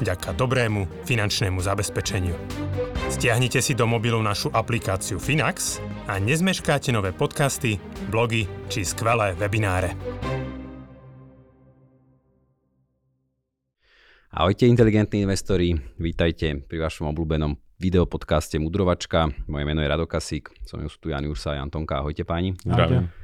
[0.00, 2.34] vďaka dobrému finančnému zabezpečeniu.
[3.12, 5.78] Stiahnite si do mobilu našu aplikáciu Finax
[6.10, 7.78] a nezmeškáte nové podcasty,
[8.10, 9.94] blogy či skvelé webináre.
[14.34, 19.30] Ahojte inteligentní investori, vítajte pri vašom obľúbenom videopodcaste Mudrovačka.
[19.46, 22.02] Moje meno je Rado Kasík, som sú tu Jan Ursa a Antonka.
[22.02, 22.58] Ahojte páni.
[22.66, 23.14] Zdravím.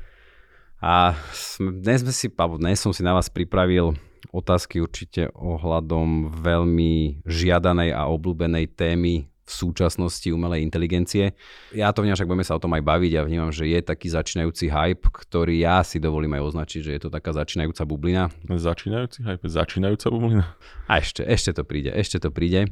[0.78, 1.18] A
[1.59, 3.98] dnes, sme si, dnes som si na vás pripravil
[4.30, 11.34] otázky určite ohľadom veľmi žiadanej a obľúbenej témy v súčasnosti umelej inteligencie.
[11.74, 14.06] Ja to vnímam, však budeme sa o tom aj baviť a vnímam, že je taký
[14.06, 18.30] začínajúci hype, ktorý ja si dovolím aj označiť, že je to taká začínajúca bublina.
[18.46, 19.43] Začínajúci hype?
[19.43, 20.55] Začínajúca bublina?
[20.87, 22.71] A ešte, ešte to príde, ešte to príde.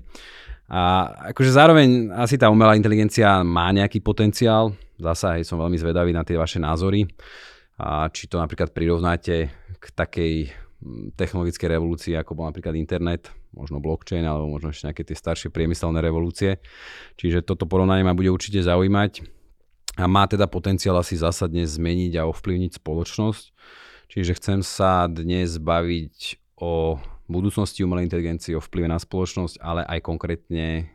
[0.71, 4.71] A akože zároveň asi tá umelá inteligencia má nejaký potenciál.
[5.03, 7.11] Zasa aj som veľmi zvedavý na tie vaše názory.
[7.79, 10.51] A či to napríklad prirovnáte k takej
[11.19, 15.98] technologickej revolúcii, ako bol napríklad internet, možno blockchain, alebo možno ešte nejaké tie staršie priemyselné
[15.98, 16.62] revolúcie.
[17.19, 19.27] Čiže toto porovnanie ma bude určite zaujímať
[19.99, 23.45] a má teda potenciál asi zásadne zmeniť a ovplyvniť spoločnosť.
[24.09, 30.01] Čiže chcem sa dnes baviť o budúcnosti umelej inteligencie, o vplyve na spoločnosť, ale aj
[30.01, 30.89] konkrétne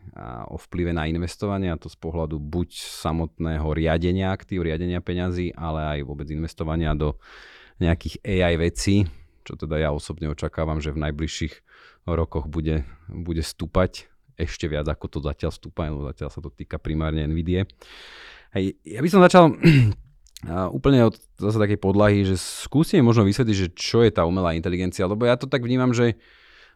[0.50, 6.00] o vplyve na investovanie, a to z pohľadu buď samotného riadenia aktív, riadenia peňazí, ale
[6.00, 7.22] aj vôbec investovania do
[7.78, 9.06] nejakých AI vecí,
[9.44, 11.54] čo teda ja osobne očakávam, že v najbližších
[12.08, 14.08] rokoch bude, bude stúpať
[14.40, 17.70] ešte viac, ako to zatiaľ stúpa, lebo zatiaľ sa to týka primárne NVIDIA.
[18.58, 19.54] Hej, ja by som začal
[20.78, 25.06] úplne od zase takej podlahy, že skúsim možno vysvetliť, že čo je tá umelá inteligencia,
[25.06, 26.18] lebo ja to tak vnímam, že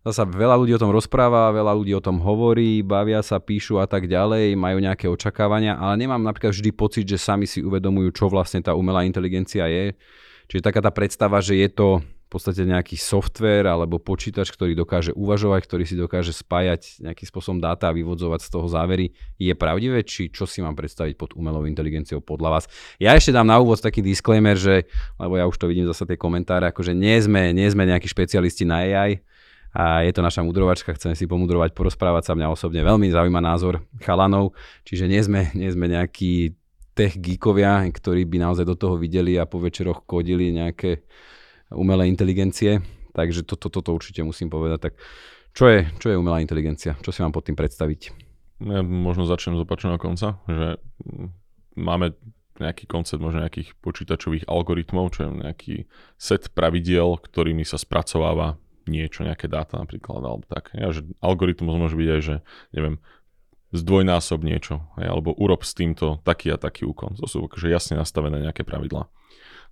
[0.06, 3.90] zasa veľa ľudí o tom rozpráva, veľa ľudí o tom hovorí, bavia sa, píšu a
[3.90, 8.26] tak ďalej, majú nejaké očakávania, ale nemám napríklad vždy pocit, že sami si uvedomujú, čo
[8.32, 9.98] vlastne tá umelá inteligencia je.
[10.48, 15.16] Čiže taká tá predstava, že je to v podstate nejaký software alebo počítač, ktorý dokáže
[15.16, 20.04] uvažovať, ktorý si dokáže spájať nejakým spôsobom dáta a vyvodzovať z toho závery, je pravdivé,
[20.04, 22.64] či čo si mám predstaviť pod umelou inteligenciou podľa vás.
[23.00, 26.20] Ja ešte dám na úvod taký disclaimer, že, lebo ja už to vidím zase tie
[26.20, 29.24] komentáre, akože nie sme, nie sme nejakí špecialisti na AI,
[29.78, 32.34] a je to naša mudrovačka, chceme si pomudrovať, porozprávať sa.
[32.34, 36.58] Mňa osobne veľmi zaujíma názor chalanov, čiže nie sme, nie sme nejakí
[36.98, 41.06] tech geekovia, ktorí by naozaj do toho videli a po večeroch kodili nejaké
[41.72, 42.80] umelej inteligencie,
[43.12, 44.92] takže toto, toto, toto určite musím povedať.
[44.92, 44.94] Tak
[45.52, 46.96] čo je, čo je umelá inteligencia?
[47.02, 48.14] Čo si mám pod tým predstaviť?
[48.58, 50.82] Ja možno začnem z opačného konca, že
[51.78, 52.18] máme
[52.58, 55.76] nejaký koncept možno nejakých počítačových algoritmov, čo je nejaký
[56.18, 58.58] set pravidiel, ktorými sa spracováva
[58.90, 60.74] niečo, nejaké dáta napríklad, alebo tak.
[60.74, 62.36] Ja, že algoritmus môže byť aj, že
[62.74, 62.98] neviem,
[63.76, 67.20] zdvojnásob niečo, alebo urob s týmto taký a taký úkon.
[67.20, 69.12] To sú akože jasne nastavené nejaké pravidlá.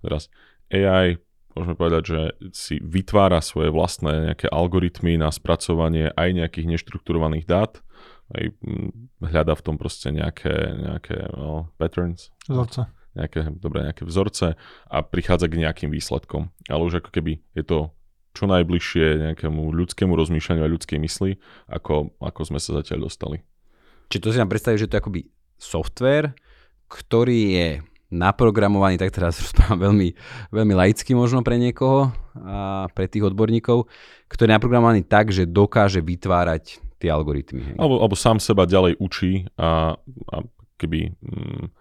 [0.04, 0.28] Teraz
[0.68, 1.18] AI
[1.56, 2.20] môžeme povedať, že
[2.52, 7.80] si vytvára svoje vlastné nejaké algoritmy na spracovanie aj nejakých neštrukturovaných dát,
[8.36, 12.30] aj mm, hľada v tom proste nejaké, nejaké no, patterns.
[12.44, 12.92] Vzorce.
[13.16, 14.60] Nejaké, dobre, nejaké vzorce
[14.92, 16.52] a prichádza k nejakým výsledkom.
[16.68, 17.78] Ale už ako keby je to
[18.36, 21.40] čo najbližšie nejakému ľudskému rozmýšľaniu a ľudskej mysli,
[21.72, 23.40] ako, ako sme sa zatiaľ dostali.
[24.12, 25.22] Či to si nám predstaviť, že to je akoby
[25.56, 26.36] software,
[26.92, 27.68] ktorý je
[28.10, 30.08] naprogramovaný, tak teraz rozprávam veľmi,
[30.54, 33.88] veľmi laicky možno pre niekoho a pre tých odborníkov,
[34.30, 37.60] ktorý je naprogramovaný tak, že dokáže vytvárať tie algoritmy.
[37.72, 37.76] Hej.
[37.76, 39.98] Alebo, alebo sám seba ďalej učí a,
[40.32, 40.36] a
[40.80, 41.12] keby...
[41.20, 41.72] Mm,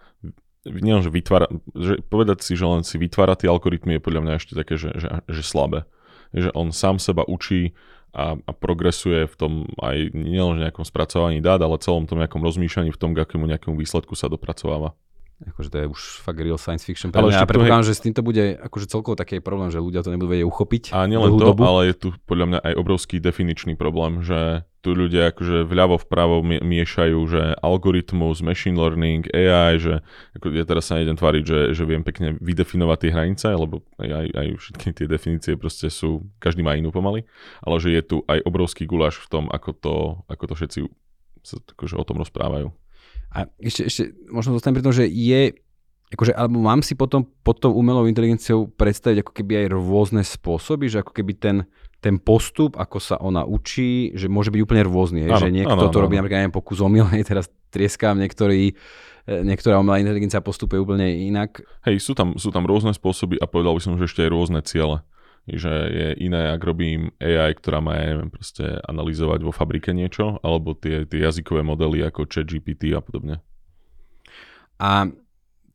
[0.65, 1.45] nie že vytvára,
[1.77, 4.97] že povedať si, že len si vytvára tie algoritmy je podľa mňa ešte také, že,
[4.97, 5.85] že, že slabé.
[6.33, 7.77] Že on sám seba učí
[8.15, 12.89] a, a progresuje v tom aj nielen nejakom spracovaní dát, ale celom tom nejakom rozmýšľaní
[12.89, 14.97] v tom, k akému nejakému výsledku sa dopracováva.
[15.35, 17.11] Akože to je už fakt real science fiction.
[17.11, 20.31] ale ja predpokladám, že s týmto bude akože celkovo taký problém, že ľudia to nebudú
[20.31, 20.83] vedieť uchopiť.
[20.95, 21.67] A nielen to, dobu.
[21.67, 26.39] ale je tu podľa mňa aj obrovský definičný problém, že tu ľudia akože vľavo vpravo
[26.45, 29.99] miešajú, že algoritmus, machine learning, AI, že
[30.39, 34.29] ako ja teraz sa nejdem tváriť, že, že viem pekne vydefinovať tie hranice, lebo aj,
[34.31, 37.27] aj všetky tie definície proste sú, každý má inú pomaly,
[37.65, 39.95] ale že je tu aj obrovský guláš v tom, ako to,
[40.31, 40.79] ako to všetci
[41.43, 42.69] sa akože o tom rozprávajú.
[43.35, 45.59] A ešte, ešte možno zostanem pri tom, že je,
[46.15, 50.87] akože, alebo mám si potom pod tou umelou inteligenciou predstaviť ako keby aj rôzne spôsoby,
[50.87, 51.67] že ako keby ten,
[51.99, 55.27] ten postup, ako sa ona učí, že môže byť úplne rôzny.
[55.27, 56.23] Ano, že niekto ano, to robí ano.
[56.23, 61.59] napríklad, neviem, pokus omyl, teraz trieskám, niektorý e, niektorá umelá inteligencia postupuje úplne inak.
[61.83, 64.63] Hej, sú tam, sú tam rôzne spôsoby a povedal by som, že ešte aj rôzne
[64.63, 65.03] ciele.
[65.45, 70.73] Že je iné, ak robím AI, ktorá má, neviem, proste analyzovať vo fabrike niečo, alebo
[70.73, 73.45] tie, tie jazykové modely ako ChatGPT a podobne.
[74.81, 75.05] A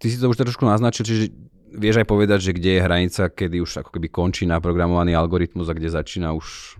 [0.02, 1.24] ty si to už trošku naznačil, čiže
[1.70, 5.76] vieš aj povedať, že kde je hranica, kedy už ako keby končí naprogramovaný algoritmus a
[5.78, 6.76] kde začína už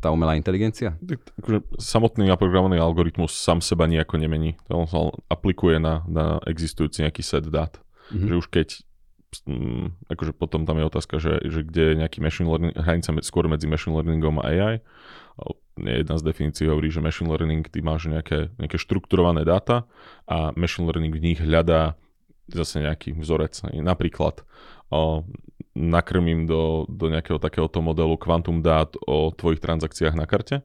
[0.00, 0.96] tá umelá inteligencia?
[1.38, 4.56] Akože samotný naprogramovaný algoritmus sám seba nejako nemení.
[4.72, 7.76] On sa aplikuje na, na existujúci nejaký set dát.
[8.10, 8.28] Mm-hmm.
[8.28, 8.68] Že už keď
[10.12, 13.64] akože potom tam je otázka, že, že kde je nejaký machine learning, hranica skôr medzi
[13.64, 14.74] machine learningom a AI.
[15.80, 19.88] Jedna z definícií hovorí, že machine learning, ty máš nejaké, nejaké štrukturované dáta
[20.28, 21.96] a machine learning v nich hľadá
[22.52, 23.56] zase nejaký vzorec.
[23.72, 24.44] Napríklad
[24.92, 25.24] o,
[25.72, 30.60] nakrmím do, do nejakého takéhoto modelu kvantum dát o tvojich transakciách na karte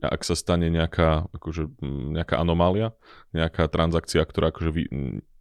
[0.00, 1.80] a ak sa stane nejaká, akože,
[2.16, 2.96] nejaká anomália,
[3.36, 4.72] nejaká transakcia, ktorá akože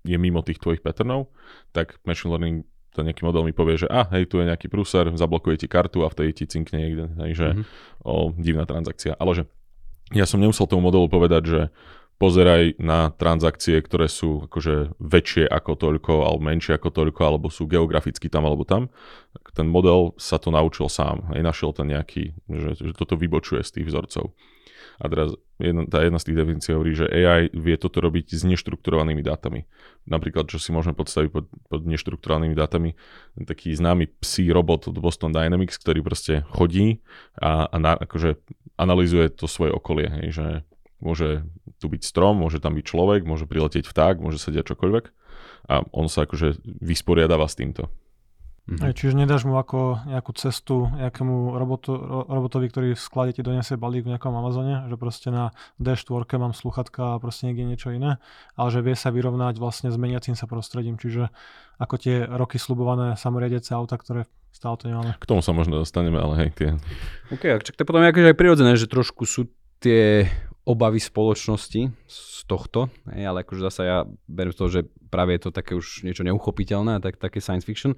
[0.04, 1.32] je mimo tých tvojich patternov,
[1.72, 2.58] tak machine learning
[2.90, 6.02] to nejaký model mi povie, že a hej, tu je nejaký prúser, zablokuje ti kartu
[6.04, 7.66] a vtedy ti cinkne niekde, hej, že mm-hmm.
[8.02, 9.14] o, divná transakcia.
[9.16, 9.44] Ale že
[10.10, 11.62] ja som nemusel tomu modelu povedať, že
[12.20, 17.64] pozeraj na transakcie, ktoré sú akože väčšie ako toľko, alebo menšie ako toľko, alebo sú
[17.70, 18.92] geograficky tam alebo tam.
[19.54, 21.30] Ten model sa to naučil sám.
[21.34, 24.34] Aj našiel ten nejaký, že, že toto vybočuje z tých vzorcov.
[25.00, 25.32] A teraz
[25.64, 29.64] jedna, tá jedna z tých definícií hovorí, že AI vie toto robiť s neštrukturovanými dátami.
[30.04, 33.00] Napríklad, čo si môžeme podstaviť pod, pod neštrukturovanými dátami,
[33.48, 37.00] taký známy psí robot od Boston Dynamics, ktorý proste chodí
[37.40, 38.44] a, a na, akože
[38.76, 40.48] analýzuje to svoje okolie, hej, že
[41.00, 41.48] Môže
[41.80, 45.06] tu byť strom, môže tam byť človek, môže priletieť vták, môže sa diať čokoľvek
[45.72, 47.88] a on sa akože vysporiadáva s týmto.
[48.70, 48.86] Mhm.
[48.86, 51.98] Aj, čiže nedáš mu ako nejakú cestu nejakému robotu,
[52.30, 55.50] robotovi, ktorý v sklade ti donesie balík v nejakom Amazone, že proste na
[55.82, 58.22] D4 mám sluchatka a proste niekde niečo iné,
[58.54, 61.34] ale že vie sa vyrovnať vlastne s meniacím sa prostredím, čiže
[61.82, 65.18] ako tie roky slubované samoriadece auta, ktoré stále to nemáme.
[65.18, 66.70] K tomu sa možno dostaneme, ale hej, tie...
[67.34, 69.50] OK, tak to je potom akože aj prirodzené, že trošku sú
[69.82, 70.30] tie
[70.70, 73.98] obavy spoločnosti z tohto, hej, ale akože zase ja
[74.30, 77.98] beriem to, že práve je to také už niečo neuchopiteľné, tak, také science fiction.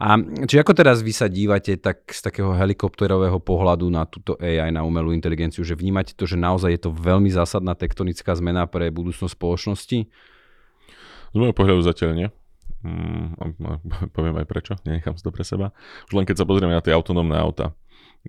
[0.00, 0.16] A
[0.48, 4.82] či ako teraz vy sa dívate tak z takého helikopterového pohľadu na túto AI, na
[4.82, 9.36] umelú inteligenciu, že vnímate to, že naozaj je to veľmi zásadná tektonická zmena pre budúcnosť
[9.36, 9.98] spoločnosti?
[11.32, 12.28] Z môjho pohľadu zatiaľ nie.
[12.82, 13.38] Mm,
[14.16, 15.70] poviem aj prečo, nenechám si to pre seba.
[16.10, 17.76] Už len keď sa pozrieme na tie autonómne auta,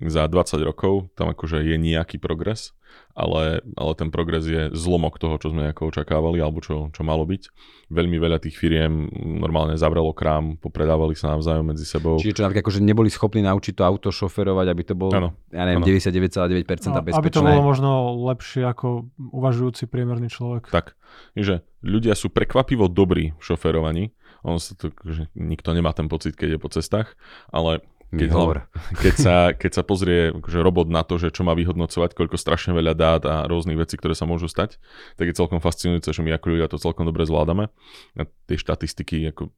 [0.01, 2.73] za 20 rokov tam akože je nejaký progres,
[3.13, 7.29] ale, ale ten progres je zlomok toho, čo sme ako očakávali alebo čo, čo malo
[7.29, 7.49] byť.
[7.93, 9.05] Veľmi veľa tých firiem
[9.37, 12.17] normálne zavrelo krám, popredávali sa navzájom medzi sebou.
[12.17, 15.85] Čiže čo akože neboli schopní naučiť to auto šoferovať, aby to bolo ano, ja neviem,
[15.85, 17.21] 99,9% no, bezpečné.
[17.21, 17.89] Aby to bolo možno
[18.33, 20.73] lepšie ako uvažujúci priemerný človek.
[20.73, 20.97] Tak,
[21.37, 24.09] že ľudia sú prekvapivo dobrí v šoferovaní.
[24.43, 27.15] On sa to, že nikto nemá ten pocit, keď je po cestách,
[27.47, 27.79] ale
[28.13, 28.57] keď, hovor.
[29.03, 32.71] keď, sa, keď sa pozrie že robot na to, že čo má vyhodnocovať, koľko strašne
[32.77, 34.77] veľa dát a rôznych vecí, ktoré sa môžu stať,
[35.17, 37.73] tak je celkom fascinujúce, že my ako ľudia to celkom dobre zvládame.
[38.17, 39.49] A tie štatistiky, ako,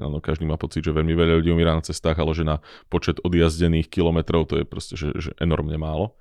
[0.00, 2.60] áno, každý má pocit, že veľmi veľa ľudí umírá na cestách, ale že na
[2.92, 6.16] počet odjazdených kilometrov to je proste že, že enormne málo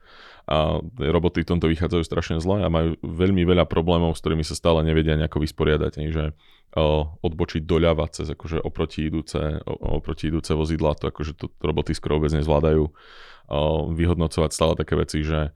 [0.45, 4.53] a roboty v tomto vychádzajú strašne zle a majú veľmi veľa problémov, s ktorými sa
[4.53, 5.93] stále nevedia nejako vysporiadať.
[5.97, 6.37] Že
[7.21, 12.35] odbočiť doľava cez akože oproti idúce, oproti idúce vozidla, to akože to roboty skoro vôbec
[12.35, 12.83] nezvládajú.
[13.93, 15.53] Vyhodnocovať stále také veci, že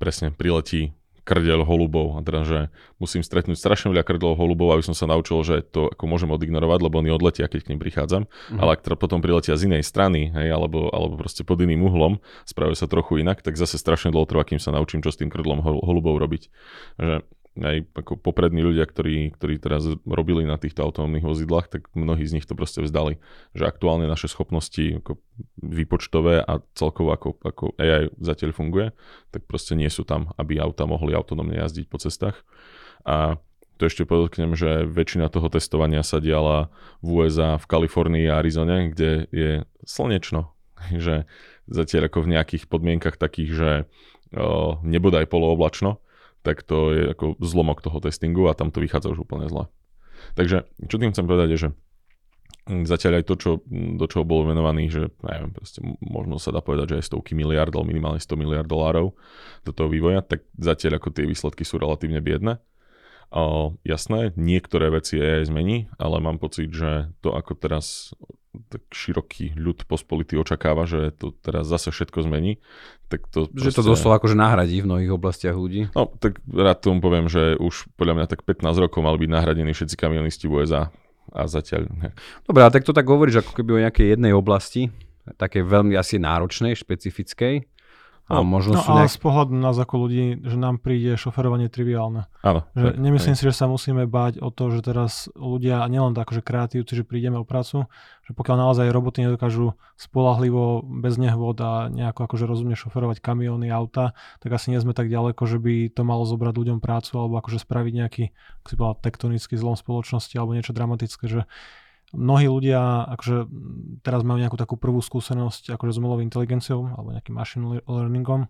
[0.00, 0.92] presne priletí
[1.22, 2.58] krdeľ holubov a teda, že
[2.98, 6.78] musím stretnúť strašne veľa krdeľov holubov, aby som sa naučil, že to ako môžem odignorovať,
[6.82, 8.58] lebo oni odletia, keď k ním prichádzam, mm.
[8.58, 12.18] ale ak teda potom priletia z inej strany, hej, alebo, alebo proste pod iným uhlom,
[12.42, 15.30] spravujú sa trochu inak, tak zase strašne dlho trvá, kým sa naučím, čo s tým
[15.30, 16.50] krdlom holubov robiť.
[16.98, 17.14] Že
[17.52, 22.40] aj ako poprední ľudia, ktorí, ktorí teraz robili na týchto autonómnych vozidlách, tak mnohí z
[22.40, 23.20] nich to proste vzdali.
[23.52, 25.20] Že aktuálne naše schopnosti ako
[25.60, 28.96] výpočtové a celkovo ako, ako AI zatiaľ funguje,
[29.28, 32.40] tak proste nie sú tam, aby auta mohli autonómne jazdiť po cestách.
[33.04, 33.36] A
[33.76, 36.72] to ešte podotknem, že väčšina toho testovania sa diala
[37.04, 39.50] v USA, v Kalifornii a Arizone, kde je
[39.84, 40.56] slnečno.
[40.90, 41.30] Že
[41.70, 43.70] zatiaľ ako v nejakých podmienkach takých, že
[44.82, 46.01] nebodaj polooblačno,
[46.42, 49.70] tak to je ako zlomok toho testingu a tam to vychádza už úplne zle.
[50.38, 51.68] Takže čo tým chcem povedať je, že
[52.62, 56.94] zatiaľ aj to, čo, do čoho bolo venovaný, že neviem, proste možno sa dá povedať,
[56.94, 59.18] že aj stovky miliard, alebo minimálne 100 miliard dolárov
[59.66, 62.62] do toho vývoja, tak zatiaľ ako tie výsledky sú relatívne biedne.
[63.32, 68.14] O, jasné, niektoré veci aj zmení, ale mám pocit, že to ako teraz
[68.68, 72.60] tak široký ľud pospolitý očakáva, že to teraz zase všetko zmení,
[73.08, 73.48] tak to...
[73.48, 73.80] Že proste...
[73.80, 75.88] to doslova akože nahradí v mnohých oblastiach ľudí.
[75.96, 79.72] No, tak rád tomu poviem, že už podľa mňa tak 15 rokov mali byť nahradení
[79.72, 80.92] všetci kamionisti v USA
[81.32, 81.88] a zatiaľ...
[81.96, 82.12] Ne.
[82.44, 84.92] Dobre, ale tak to tak hovoríš ako keby o nejakej jednej oblasti,
[85.40, 87.71] také veľmi asi náročnej, špecifickej,
[88.32, 89.12] a no, možno no, sú ale nejak...
[89.12, 92.32] z pohľadu nás ako ľudí, že nám príde šoferovanie triviálne.
[92.40, 92.64] Áno.
[92.72, 93.38] Že tak, nemyslím hej.
[93.38, 97.04] si, že sa musíme báť o to, že teraz ľudia, nielen tak, že kreatívci, že
[97.04, 97.92] prídeme o prácu,
[98.24, 104.16] že pokiaľ naozaj roboty nedokážu spolahlivo, bez nehôd a nejako akože rozumne šoferovať kamióny, auta,
[104.40, 107.60] tak asi nie sme tak ďaleko, že by to malo zobrať ľuďom prácu alebo akože
[107.60, 108.24] spraviť nejaký,
[108.64, 111.44] ako si povedal, tektonický zlom spoločnosti alebo niečo dramatické, že
[112.12, 113.36] mnohí ľudia akože
[114.04, 118.48] teraz majú nejakú takú prvú skúsenosť akože s umelou inteligenciou alebo nejakým machine learningom.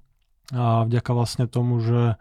[0.52, 2.20] A vďaka vlastne tomu, že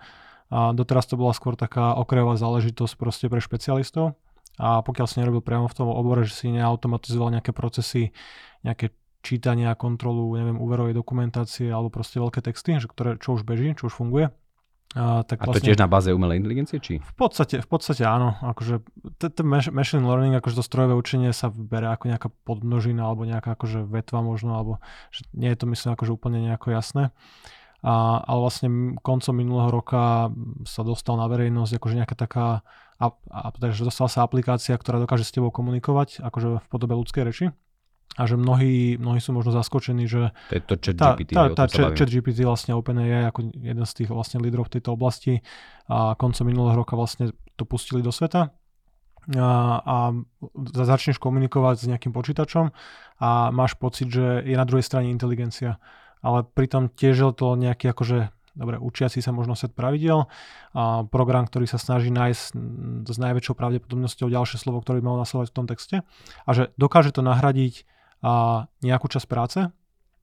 [0.52, 4.20] a doteraz to bola skôr taká okrajová záležitosť proste pre špecialistov.
[4.60, 8.12] A pokiaľ si nerobil priamo v tom obore, že si neautomatizoval nejaké procesy,
[8.68, 8.92] nejaké
[9.24, 13.88] čítania, kontrolu, neviem, úverovej dokumentácie alebo proste veľké texty, že ktoré, čo už beží, čo
[13.88, 14.28] už funguje,
[14.92, 17.00] a, tak A to vlastne, tiež na báze umelej inteligencie, či?
[17.00, 18.36] v podstate, v podstate áno.
[18.44, 18.84] Akože
[19.24, 23.88] ten machine learning, akože to strojové učenie sa bere ako nejaká podmnožina alebo nejaká akože
[23.88, 24.74] vetva možno, alebo
[25.16, 27.16] že nie je to myslím akože úplne nejako jasné.
[27.82, 30.28] A, ale vlastne koncom minulého roka
[30.68, 32.46] sa dostal na verejnosť akože nejaká taká,
[33.00, 37.24] a, a, takže dostala sa aplikácia, ktorá dokáže s tebou komunikovať akože v podobe ľudskej
[37.24, 37.46] reči.
[38.20, 41.48] A že mnohí, mnohí sú možno zaskočení, že To je to chat tá, GPT, tá,
[41.56, 45.40] tá chat, chat GPT vlastne OpenAI ako jeden z tých vlastne lídrov v tejto oblasti
[45.88, 48.52] a koncom minulého roka vlastne to pustili do sveta.
[49.32, 49.48] A,
[49.80, 49.96] a
[50.76, 52.74] za- začneš komunikovať s nejakým počítačom
[53.22, 55.80] a máš pocit, že je na druhej strane inteligencia.
[56.20, 60.28] Ale pritom tiež je to nejaký akože dobre, učiaci sa možno set pravidel,
[60.76, 62.44] a program, ktorý sa snaží nájsť
[63.08, 65.96] s najväčšou pravdepodobnosťou ďalšie slovo, ktoré by malo nasledovať v tom texte.
[66.44, 67.88] A že dokáže to nahradiť
[68.22, 69.60] a nejakú časť práce.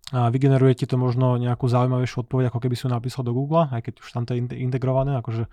[0.09, 3.69] A vygeneruje ti to možno nejakú zaujímavejšiu odpoveď, ako keby si ju napísal do Google,
[3.69, 5.45] aj keď už tam to je inte- integrované, akože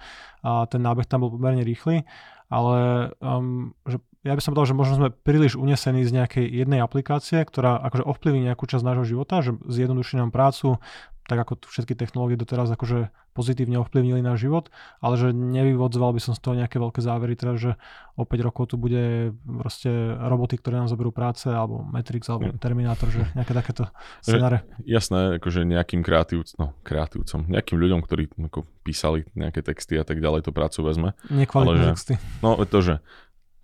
[0.48, 2.08] a ten nábeh tam bol pomerne rýchly,
[2.48, 6.82] ale um, že ja by som povedal, že možno sme príliš unesení z nejakej jednej
[6.82, 10.82] aplikácie, ktorá akože ovplyvní nejakú časť nášho života, že zjednoduší nám prácu,
[11.26, 14.72] tak ako všetky technológie doteraz akože pozitívne ovplyvnili náš život,
[15.04, 17.72] ale že nevyvodzoval by som z toho nejaké veľké závery, teda že
[18.16, 22.56] o 5 rokov tu bude proste roboty, ktoré nám zoberú práce, alebo Matrix, alebo.
[22.56, 23.92] Terminator, že nejaké takéto
[24.26, 24.64] scenáre.
[24.88, 30.24] Jasné, akože nejakým kreatívc, no, kreatívcom, nejakým ľuďom, ktorí ako písali nejaké texty a tak
[30.24, 31.10] ďalej, to prácu vezme.
[31.28, 32.16] Nekvalitné texty.
[32.40, 32.96] No to, že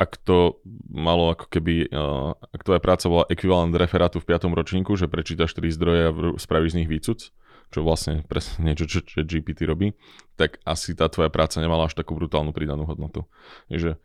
[0.01, 0.58] ak to
[0.89, 4.50] malo ako keby, uh, ak tvoja práca bola ekvivalent referátu v 5.
[4.50, 7.30] ročníku, že prečítaš 3 zdroje a spravíš z nich výcuc,
[7.71, 9.95] čo vlastne presne niečo, čo, čo GPT robí,
[10.35, 13.25] tak asi tá tvoja práca nemala až takú brutálnu pridanú hodnotu.
[13.71, 13.95] Takže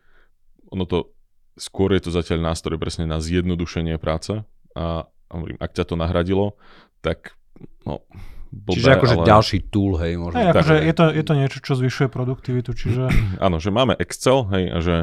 [0.70, 1.10] ono to,
[1.58, 4.46] skôr je to zatiaľ nástroj presne na zjednodušenie práce
[4.78, 6.54] a, a hovorím, ak ťa to nahradilo,
[7.02, 7.34] tak
[7.82, 8.06] no,
[8.52, 9.26] blbé, Čiže akože ale...
[9.26, 10.36] ďalší tool, hej, možno.
[10.38, 13.02] Hej, akože je, to, je to niečo, čo zvyšuje produktivitu, čiže
[13.46, 14.94] Áno, že máme Excel, hej, a že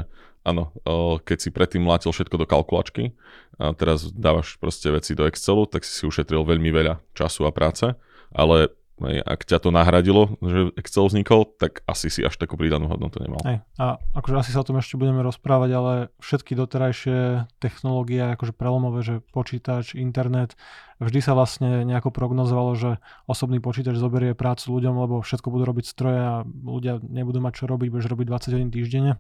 [0.44, 0.76] áno,
[1.24, 3.16] keď si predtým mlátil všetko do kalkulačky
[3.56, 7.52] a teraz dávaš proste veci do Excelu, tak si si ušetril veľmi veľa času a
[7.56, 7.96] práce,
[8.34, 12.88] ale hej, ak ťa to nahradilo, že Excel vznikol, tak asi si až takú pridanú
[12.88, 13.42] hodnotu nemal.
[13.44, 18.54] hej, a akože asi sa o tom ešte budeme rozprávať, ale všetky doterajšie technológie, akože
[18.54, 20.56] prelomové, že počítač, internet,
[21.02, 22.92] vždy sa vlastne nejako prognozovalo, že
[23.26, 27.66] osobný počítač zoberie prácu ľuďom, lebo všetko budú robiť stroje a ľudia nebudú mať čo
[27.68, 29.14] robiť, budeš robiť 20 hodín týždenne.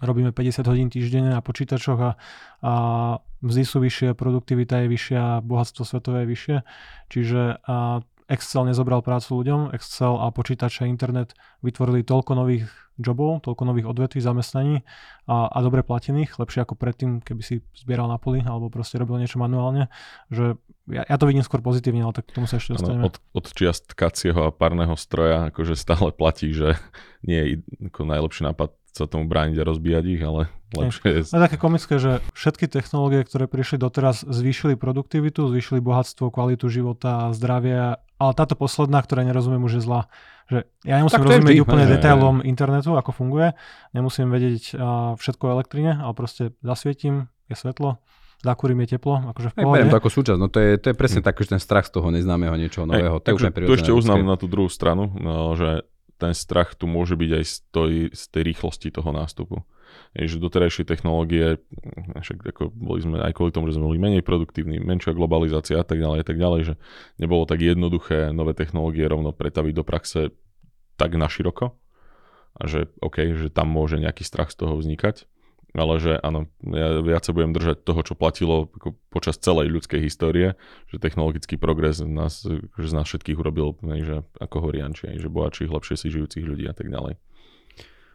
[0.00, 2.10] Robíme 50 hodín týždenne na počítačoch a,
[2.64, 2.72] a
[3.44, 6.56] mzdy sú vyššie, produktivita je vyššia, bohatstvo svetové je vyššie.
[7.12, 11.34] Čiže a Excel nezobral prácu ľuďom, Excel a počítač a internet
[11.66, 12.70] vytvorili toľko nových
[13.00, 14.86] jobov, toľko nových odvetví, zamestnaní
[15.26, 19.18] a, a dobre platených, lepšie ako predtým, keby si zbieral na poli alebo proste robil
[19.18, 19.88] niečo manuálne,
[20.28, 20.54] že
[20.86, 23.08] ja, ja to vidím skôr pozitívne, ale tak k tomu sa ešte dostaneme.
[23.08, 26.76] Od, od čiast tkacieho a párneho stroja akože stále platí, že
[27.26, 27.52] nie je
[27.90, 31.20] ako najlepší nápad sa tomu brániť a rozbíjať ich, ale lepšie je...
[31.30, 36.66] No je také komické, že všetky technológie, ktoré prišli doteraz, zvýšili produktivitu, zvýšili bohatstvo, kvalitu
[36.70, 40.10] života, zdravia, ale táto posledná, ktorá nerozumiem, už je zlá.
[40.50, 43.54] Že ja nemusím Tak rozumieť vždy, úplne detailom internetu, ako funguje,
[43.94, 48.02] nemusím vedieť uh, všetko o elektrine, ale proste zasvietím, je svetlo,
[48.42, 49.74] zakúrim je teplo, akože v pohode.
[49.78, 51.98] beriem to ako súčasť, no to je, to je presne tak, že ten strach z
[51.98, 53.46] toho neznámeho niečoho nového, to je Hm.
[53.54, 55.86] Akože tu ešte uznám na tú druhú stranu, no, že
[56.20, 59.64] ten strach tu môže byť aj z tej, z tej rýchlosti toho nástupu.
[60.14, 63.98] Je, že doterajšie technológie, mm, však ako boli sme aj kvôli tomu, že sme boli
[63.98, 66.74] menej produktívni, menšia globalizácia a tak ďalej, a tak ďalej, že
[67.18, 70.30] nebolo tak jednoduché nové technológie rovno pretaviť do praxe
[70.94, 71.74] tak naširoko
[72.60, 75.24] a že OK, že tam môže nejaký strach z toho vznikať.
[75.70, 78.70] Ale že áno, ja viac sa budem držať toho, čo platilo
[79.10, 80.58] počas celej ľudskej histórie,
[80.90, 85.94] že technologický progres nás, že z nás všetkých urobil, že ako horianči, že bohatších, lepšie
[85.94, 87.18] si žijúcich ľudí a tak ďalej.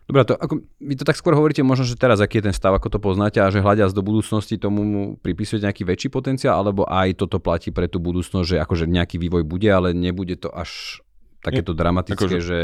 [0.06, 2.78] Dobre, to, ako, vy to tak skôr hovoríte možno, že teraz aký je ten stav,
[2.78, 7.26] ako to poznáte a že hľadiac do budúcnosti tomu pripisujete nejaký väčší potenciál, alebo aj
[7.26, 11.02] toto platí pre tú budúcnosť, že akože nejaký vývoj bude, ale nebude to až
[11.42, 12.60] takéto dramatické, akože, že...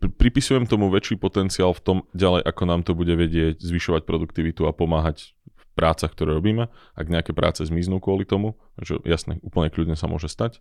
[0.00, 4.72] Pripisujem tomu väčší potenciál v tom ďalej, ako nám to bude vedieť zvyšovať produktivitu a
[4.72, 5.36] pomáhať
[5.74, 10.26] prácach, ktoré robíme, ak nejaké práce zmiznú kvôli tomu, že jasne, úplne kľudne sa môže
[10.26, 10.60] stať,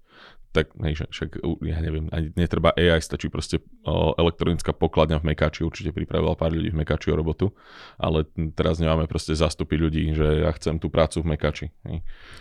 [0.54, 1.30] tak hej, že však,
[1.66, 6.54] ja neviem, ani netreba AI, stačí proste o, elektronická pokladňa v Mekači, určite pripravila pár
[6.54, 7.54] ľudí v Mekači o robotu,
[7.98, 11.66] ale teraz nemáme proste zastupy ľudí, že ja chcem tú prácu v Mekači.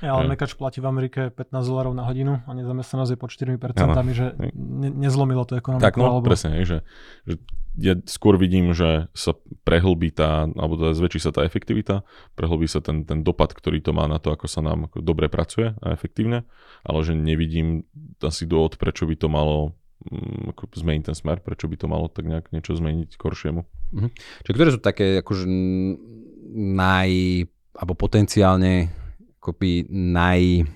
[0.00, 0.30] Ja, ale že...
[0.37, 4.26] Mekač platí v Amerike 15 dolárov na hodinu a nezamestnanosť je pod 4%, ano, že
[4.38, 5.84] ne, nezlomilo to ekonomiku.
[5.84, 6.26] Tak no, alebo...
[6.26, 6.84] presne, že,
[7.28, 7.37] že
[7.78, 12.02] ja skôr vidím, že sa prehlbí tá, alebo teda zväčší sa tá efektivita,
[12.35, 15.78] prehlbí sa ten, ten dopad, ktorý to má na to, ako sa nám dobre pracuje
[15.78, 16.42] a efektívne,
[16.82, 17.87] ale že nevidím
[18.18, 19.78] asi dôvod, prečo by to malo
[20.11, 23.62] um, ako zmeniť ten smer, prečo by to malo tak nejak niečo zmeniť k horšiemu.
[23.94, 24.08] Mhm.
[24.42, 25.47] Čiže ktoré sú také akože
[26.58, 27.11] naj,
[27.78, 28.90] alebo potenciálne
[29.38, 30.66] akoby naj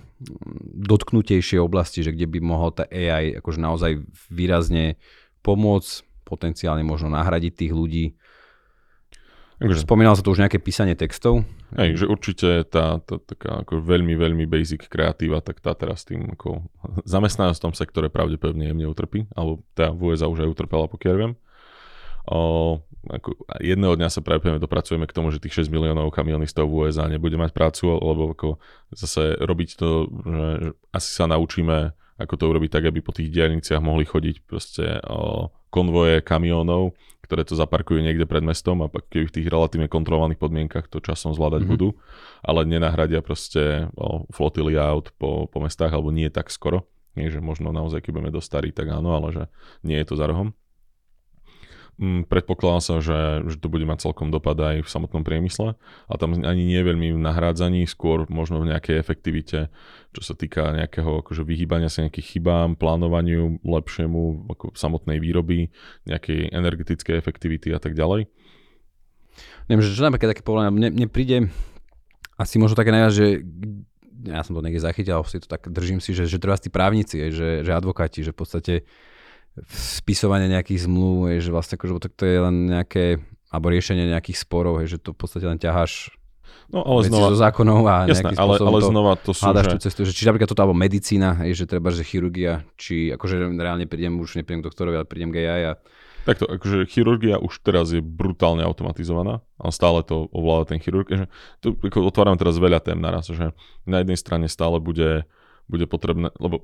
[0.87, 4.94] dotknutejšie oblasti, že kde by mohol tá AI akože naozaj výrazne
[5.42, 8.06] pomôcť potenciálne možno nahradiť tých ľudí.
[9.62, 11.46] Takže, Spomínal sa tu už nejaké písanie textov.
[11.78, 16.34] Hej, že určite tá, tá taká ako veľmi, veľmi basic kreatíva, tak tá teraz tým
[16.34, 16.66] ako
[17.06, 21.14] zamestnanosť v tom sektore pravdepodobne jemne utrpí, alebo tá v USA už aj utrpela, pokiaľ
[21.14, 21.32] viem.
[22.26, 26.90] O, ako jedného dňa sa pravdepodobne dopracujeme k tomu, že tých 6 miliónov kamionistov v
[26.90, 28.48] USA nebude mať prácu, lebo ako
[28.90, 30.46] zase robiť to, že,
[30.90, 35.54] asi sa naučíme, ako to urobiť tak, aby po tých diálniciach mohli chodiť proste o,
[35.72, 36.92] konvoje kamionov,
[37.24, 41.32] ktoré to zaparkujú niekde pred mestom a keby v tých relatívne kontrolovaných podmienkach to časom
[41.32, 41.72] zvládať mm-hmm.
[41.72, 41.96] budú,
[42.44, 46.84] ale nenahradia proste o, flotily aut po, po mestách, alebo nie tak skoro.
[47.16, 49.44] Nie, že možno naozaj, keď budeme dostarí, tak áno, ale že
[49.80, 50.52] nie je to za rohom.
[52.00, 55.76] Mm, predpokladá sa, že, že to bude mať celkom dopad aj v samotnom priemysle
[56.08, 59.68] a tam ani nie veľmi v nahrádzaní, skôr možno v nejakej efektivite,
[60.16, 65.68] čo sa týka nejakého akože vyhýbania sa nejakých chybám, plánovaniu lepšiemu ako samotnej výroby,
[66.09, 68.24] nejakej energetickej efektivity a tak ďalej.
[69.68, 71.52] Neviem, že čo napríklad také povolenia, mne, mne príde
[72.40, 73.44] asi možno také najviac, že
[74.33, 77.28] ja som to niekde zachytil, si to tak držím si, že, že treba tí právnici,
[77.28, 78.74] že, že advokáti, že v podstate
[79.68, 83.20] spisovanie nejakých zmluv, je, že vlastne akože to je len nejaké,
[83.52, 86.14] alebo riešenie nejakých sporov, je, že to v podstate len ťaháš
[86.72, 89.76] No ale znova, zo zákonov a jasné, ale, ale to znova to sú, že...
[89.76, 90.00] tú cestu.
[90.08, 94.16] Že, čiže napríklad toto, alebo medicína, je, že treba, že chirurgia, či akože reálne prídem,
[94.16, 95.74] už neprídem k doktorovi, ale prídem k AI a
[96.22, 101.10] Takto, akože chirurgia už teraz je brutálne automatizovaná, ale stále to ovláda ten chirurg.
[101.10, 101.26] Že
[101.58, 103.50] tu ako otváram teraz veľa tém naraz, že
[103.82, 105.26] na jednej strane stále bude,
[105.66, 106.62] bude potrebné, lebo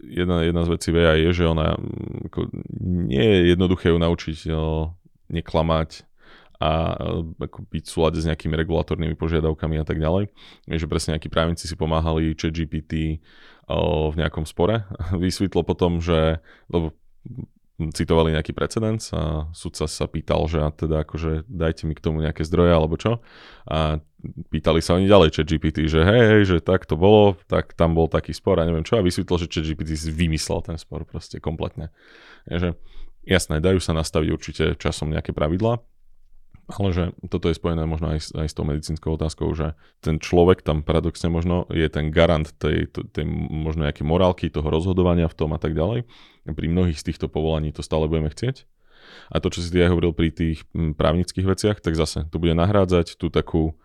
[0.00, 2.40] jedna, jedna z vecí VA je, že ona mm, ako,
[3.08, 4.96] nie je jednoduché ju naučiť no,
[5.32, 6.04] neklamať
[6.56, 6.96] a
[7.36, 10.32] ako byť v súlade s nejakými regulatornými požiadavkami a tak ďalej.
[10.64, 13.20] Že presne nejakí právnici si pomáhali ChatGPT
[13.68, 14.88] v nejakom spore.
[15.20, 16.40] Vysvetlo potom, že
[16.72, 16.96] lebo
[17.76, 22.24] citovali nejaký precedens a sudca sa pýtal, že a teda akože dajte mi k tomu
[22.24, 23.20] nejaké zdroje alebo čo.
[23.68, 24.00] A
[24.48, 27.92] pýtali sa oni ďalej chat GPT, že hej, hej, že tak to bolo, tak tam
[27.92, 31.36] bol taký spor a neviem čo a vysvetlil, že chat GPT vymyslel ten spor proste
[31.36, 31.92] kompletne.
[32.48, 32.80] Takže
[33.28, 35.84] jasné, dajú sa nastaviť určite časom nejaké pravidlá,
[36.66, 40.66] ale že toto je spojené možno aj, aj s tou medicínskou otázkou, že ten človek
[40.66, 45.54] tam paradoxne možno je ten garant tej, tej možno nejaké morálky, toho rozhodovania v tom
[45.54, 46.10] a tak ďalej.
[46.50, 48.66] Pri mnohých z týchto povolaní to stále budeme chcieť.
[49.30, 52.58] A to, čo si ty aj hovoril pri tých právnických veciach, tak zase to bude
[52.58, 53.78] nahrádzať tú takú,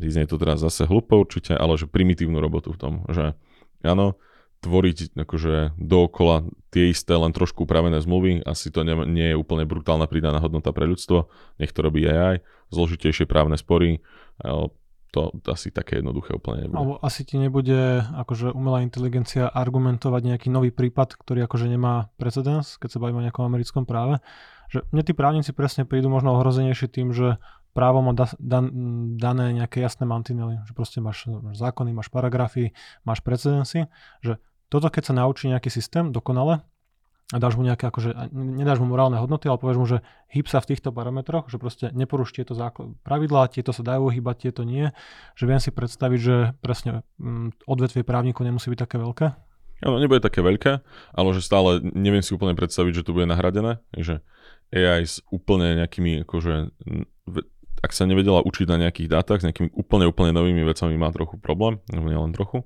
[0.00, 3.36] znie to teraz zase hlúpo určite, ale že primitívnu robotu v tom, že
[3.84, 4.16] áno,
[4.62, 8.46] tvoriť akože dookola tie isté, len trošku upravené zmluvy.
[8.46, 11.26] Asi to nie, nie je úplne brutálna pridaná hodnota pre ľudstvo.
[11.58, 13.98] Nech to robí AI, zložitejšie právne spory.
[15.12, 16.78] To asi také jednoduché úplne nebude.
[16.78, 22.80] Alebo asi ti nebude akože umelá inteligencia argumentovať nejaký nový prípad, ktorý akože nemá precedens,
[22.80, 24.24] keď sa bavíme o nejakom americkom práve.
[24.72, 27.36] Že mne tí právnici presne prídu možno ohrozenejšie tým, že
[27.76, 28.72] právo má da, dan,
[29.20, 32.72] dané nejaké jasné mantinely, že proste máš, máš zákony, máš paragrafy,
[33.04, 33.92] máš precedensy,
[34.24, 34.40] že
[34.72, 36.64] toto keď sa naučí nejaký systém dokonale
[37.32, 40.00] a dáš mu nejaké, akože, nedáš mu morálne hodnoty, ale povieš mu, že
[40.32, 44.48] hyb sa v týchto parametroch, že proste neporuš tieto základ, pravidlá, tieto sa dajú hýbať,
[44.48, 44.92] tieto nie,
[45.36, 49.26] že viem si predstaviť, že presne mm, odvetvie právnikov nemusí byť také veľké.
[49.82, 50.84] Áno, nebude také veľké,
[51.16, 54.20] ale že stále neviem si úplne predstaviť, že to bude nahradené, že
[54.72, 56.72] AI s úplne nejakými akože
[57.82, 61.34] ak sa nevedela učiť na nejakých dátach s nejakými úplne, úplne novými vecami, má trochu
[61.42, 62.62] problém, nebo nielen trochu.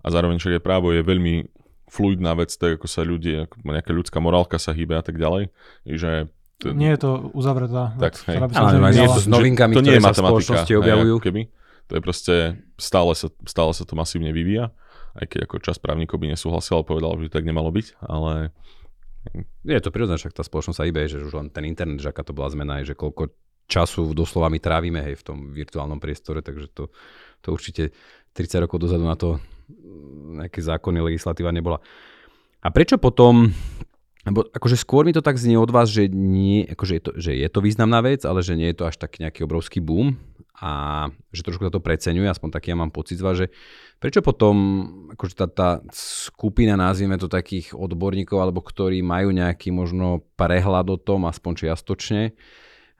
[0.00, 1.48] A zároveň však je právo je veľmi
[1.90, 5.50] fluidná vec, tak ako sa ľudia, ako nejaká ľudská morálka sa hýbe a tak ďalej,
[5.84, 6.76] že ten...
[6.76, 8.36] Nie je to uzavretá tak, vec, hej.
[8.36, 10.22] ktorá by sa Ale nie je to s novinkami, to nie ktoré je sa v
[10.22, 11.14] spoločnosti hej, objavujú.
[11.18, 11.42] ako keby.
[11.90, 12.34] To je proste,
[12.78, 14.70] stále sa, stále sa to masívne vyvíja,
[15.18, 18.54] aj keď ako čas právnikov by nesúhlasil, ale povedal, že tak nemalo byť, ale
[19.66, 22.24] Je to prirodzené, však tá spoločnosť sa ibe, že už len ten internet, že aká
[22.24, 23.28] to bola zmena, aj že koľko
[23.68, 26.88] času doslova my trávime hej, v tom virtuálnom priestore, takže to,
[27.44, 27.92] to určite
[28.32, 29.36] 30 rokov dozadu na to
[30.40, 31.82] nejaké zákony, legislatíva nebola.
[32.60, 33.50] A prečo potom,
[34.28, 37.30] lebo akože skôr mi to tak znie od vás, že, nie, akože je, to, že
[37.36, 40.20] je to významná vec, ale že nie je to až taký nejaký obrovský boom
[40.60, 43.48] a že trošku sa to preceňuje, aspoň taký ja mám pocit z vás, že
[43.96, 44.54] prečo potom
[45.16, 51.00] akože tá, tá skupina, nazvieme to takých odborníkov, alebo ktorí majú nejaký možno prehľad o
[51.00, 52.36] tom, aspoň čiastočne,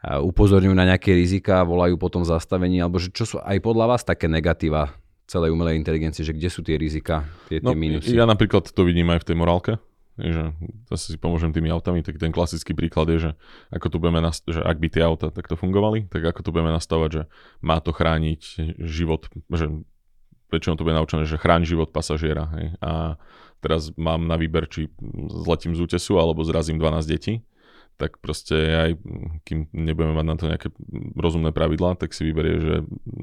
[0.00, 4.24] upozorňujú na nejaké rizika, volajú potom zastavení, alebo že čo sú aj podľa vás také
[4.24, 4.96] negatíva
[5.30, 8.18] celej umelej inteligencie, že kde sú tie rizika, tie, tie no, minusy?
[8.18, 9.72] ja napríklad to vidím aj v tej morálke,
[10.18, 10.50] že
[10.90, 13.30] zase si pomôžem tými autami, tak ten klasický príklad je, že
[13.70, 16.74] ako tu budeme nast- že ak by tie auta takto fungovali, tak ako tu budeme
[16.74, 17.22] nastavať, že
[17.62, 18.42] má to chrániť
[18.82, 19.70] život, že
[20.50, 22.50] väčšinou to bude naučené, že chráň život pasažiera.
[22.58, 22.66] Hej?
[22.82, 23.16] A
[23.62, 24.90] teraz mám na výber, či
[25.46, 27.46] zletím z útesu alebo zrazím 12 detí,
[28.00, 28.90] tak proste aj
[29.44, 30.68] kým nebudeme mať na to nejaké
[31.12, 32.74] rozumné pravidlá, tak si vyberie, že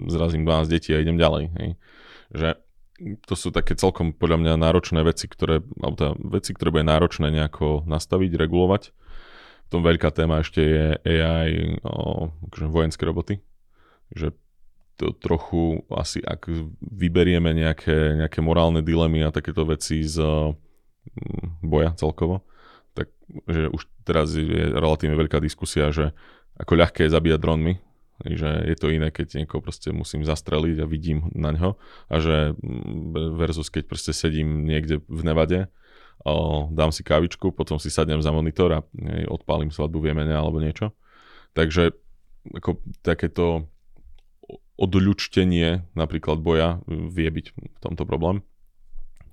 [0.06, 1.44] zrazím 12 detí a idem ďalej.
[1.58, 1.70] Hej?
[2.30, 2.50] Že
[3.26, 7.30] to sú také celkom podľa mňa náročné veci, ktoré, alebo teda veci, ktoré bude náročné
[7.30, 8.84] nejako nastaviť, regulovať.
[9.68, 13.44] V tom veľká téma ešte je AI, o, akože vojenské roboty.
[14.16, 14.34] Že
[14.98, 16.50] to trochu asi, ak
[16.82, 22.42] vyberieme nejaké, nejaké morálne dilemy a takéto veci z mm, boja celkovo,
[23.48, 26.16] že už teraz je relatívne veľká diskusia, že
[26.58, 27.74] ako ľahké je zabíjať dronmi,
[28.26, 31.78] že je to iné, keď niekoho proste musím zastreliť a vidím na ňo
[32.10, 35.60] a že mm, versus keď proste sedím niekde v Nevade,
[36.26, 40.34] o, dám si kávičku, potom si sadnem za monitor a hej, odpálim svadbu v Jemene
[40.34, 40.98] alebo niečo.
[41.54, 41.94] Takže
[42.58, 43.70] ako takéto
[44.78, 48.42] odľučtenie napríklad boja vie byť v tomto problém.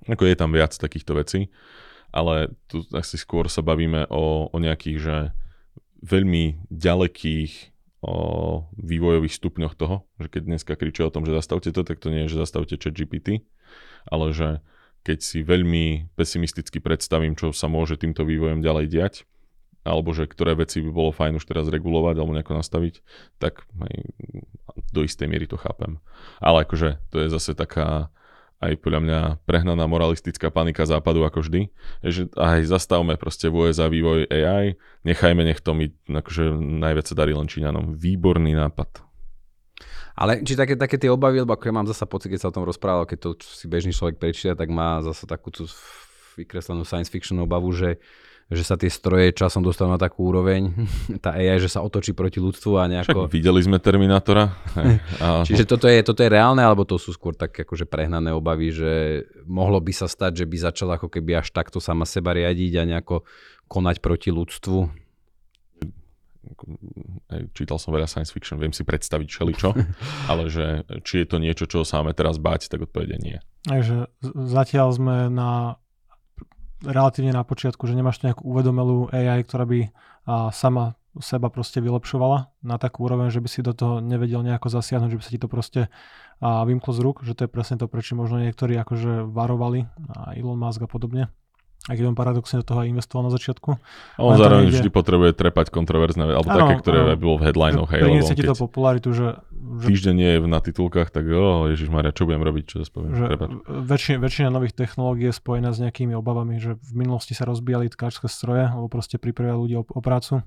[0.05, 1.49] Ako je tam viac takýchto vecí,
[2.15, 5.15] ale tu asi skôr sa bavíme o, o nejakých, že
[5.99, 7.75] veľmi ďalekých
[8.05, 8.15] o
[8.77, 12.23] vývojových stupňoch toho, že keď dneska kričia o tom, že zastavte to, tak to nie
[12.25, 13.43] je, že zastavte chat GPT,
[14.07, 14.63] ale že
[15.01, 19.15] keď si veľmi pesimisticky predstavím, čo sa môže týmto vývojom ďalej diať,
[19.85, 23.05] alebo že ktoré veci by bolo fajn už teraz regulovať alebo nejako nastaviť,
[23.37, 23.93] tak aj
[24.89, 26.01] do istej miery to chápem.
[26.41, 28.09] Ale akože to je zase taká
[28.63, 31.61] aj podľa mňa prehnaná moralistická panika západu ako vždy.
[32.01, 37.15] Že aj zastavme proste v USA vývoj AI, nechajme nech to mi akože najviac sa
[37.15, 37.99] darí len Číňanom.
[37.99, 39.03] Výborný nápad.
[40.15, 42.55] Ale či také, také tie obavy, lebo ako ja mám zasa pocit, keď sa o
[42.55, 45.67] tom rozprával, keď to si bežný človek prečíta, tak má zase takú tú
[46.39, 47.99] vykreslenú science fiction obavu, že
[48.45, 50.69] že sa tie stroje časom dostanú na takú úroveň,
[51.23, 53.25] tá AI, že sa otočí proti ľudstvu a nejako...
[53.25, 54.53] Však videli sme Terminátora.
[55.17, 55.41] a...
[55.47, 58.91] Čiže toto je, toto je reálne, alebo to sú skôr také akože prehnané obavy, že
[59.49, 62.83] mohlo by sa stať, že by začala ako keby až takto sama seba riadiť a
[62.85, 63.25] nejako
[63.65, 65.05] konať proti ľudstvu?
[67.57, 69.69] čítal som veľa science fiction, viem si predstaviť všeličo,
[70.31, 73.37] ale že či je to niečo, čo sa máme teraz báť, tak odpovede nie.
[73.65, 74.13] Takže
[74.45, 75.81] zatiaľ sme na
[76.85, 79.89] relatívne na počiatku, že nemáš tu nejakú uvedomelú AI, ktorá by a,
[80.53, 85.15] sama seba proste vylepšovala na takú úroveň, že by si do toho nevedel nejako zasiahnuť,
[85.15, 85.81] že by sa ti to proste
[86.39, 90.35] a, vymklo z rúk, že to je presne to, prečo možno niektorí akože varovali, a
[90.35, 91.31] Elon Musk a podobne.
[91.85, 93.69] Aj keď on paradoxne do toho aj investoval na začiatku.
[94.17, 97.89] A on zároveň vždy potrebuje trepať kontroverzné, alebo ano, také, ktoré ano, bolo v headlinoch.
[97.93, 99.37] Hej, lebo ti to popularitu, že...
[99.53, 103.13] že týždeň nie je na titulkách, tak oh, Ježiš Maria, čo budem robiť, čo poviem,
[103.13, 103.25] že
[103.69, 108.25] väčšina, väčšina nových technológií je spojená s nejakými obavami, že v minulosti sa rozbíjali tkáčské
[108.25, 110.41] stroje, alebo proste pripravia ľudia o, o prácu.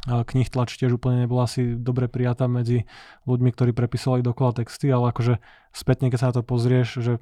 [0.00, 2.88] Knih tlač tiež úplne nebola asi dobre prijatá medzi
[3.28, 5.38] ľuďmi, ktorí prepisovali dokola texty, ale akože
[5.76, 7.12] spätne, keď sa na to pozrieš, že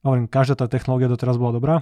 [0.00, 1.76] hovorím, každá tá technológia doteraz bola dobrá,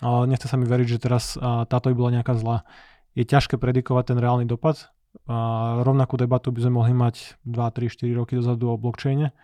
[0.00, 2.64] nechce sa mi veriť, že teraz táto by bola nejaká zlá.
[3.12, 4.88] Je ťažké predikovať ten reálny dopad.
[5.28, 9.36] A rovnakú debatu by sme mohli mať 2, 3, 4 roky dozadu o blockchaine.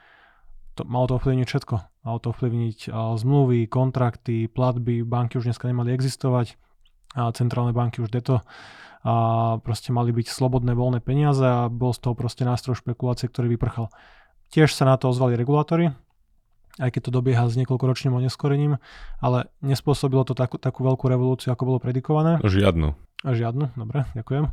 [0.81, 1.75] To, malo to ovplyvniť všetko.
[2.09, 6.57] Malo to ovplyvniť zmluvy, kontrakty, platby, banky už dneska nemali existovať,
[7.17, 8.45] a centrálne banky už deto
[9.01, 9.15] a
[9.63, 13.89] proste mali byť slobodné voľné peniaze a bol z toho proste nástroj špekulácie, ktorý vyprchal.
[14.53, 15.95] Tiež sa na to ozvali regulátory,
[16.79, 18.79] aj keď to dobieha s niekoľkoročným oneskorením,
[19.19, 22.39] ale nespôsobilo to takú, takú veľkú revolúciu, ako bolo predikované.
[22.43, 22.95] Žiadnu.
[23.19, 24.47] Žiadnu, dobre, ďakujem.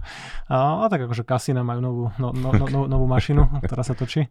[0.50, 3.94] A, a tak akože kasína majú novú, no, no, no, no, novú mašinu, ktorá sa
[3.94, 4.26] točí.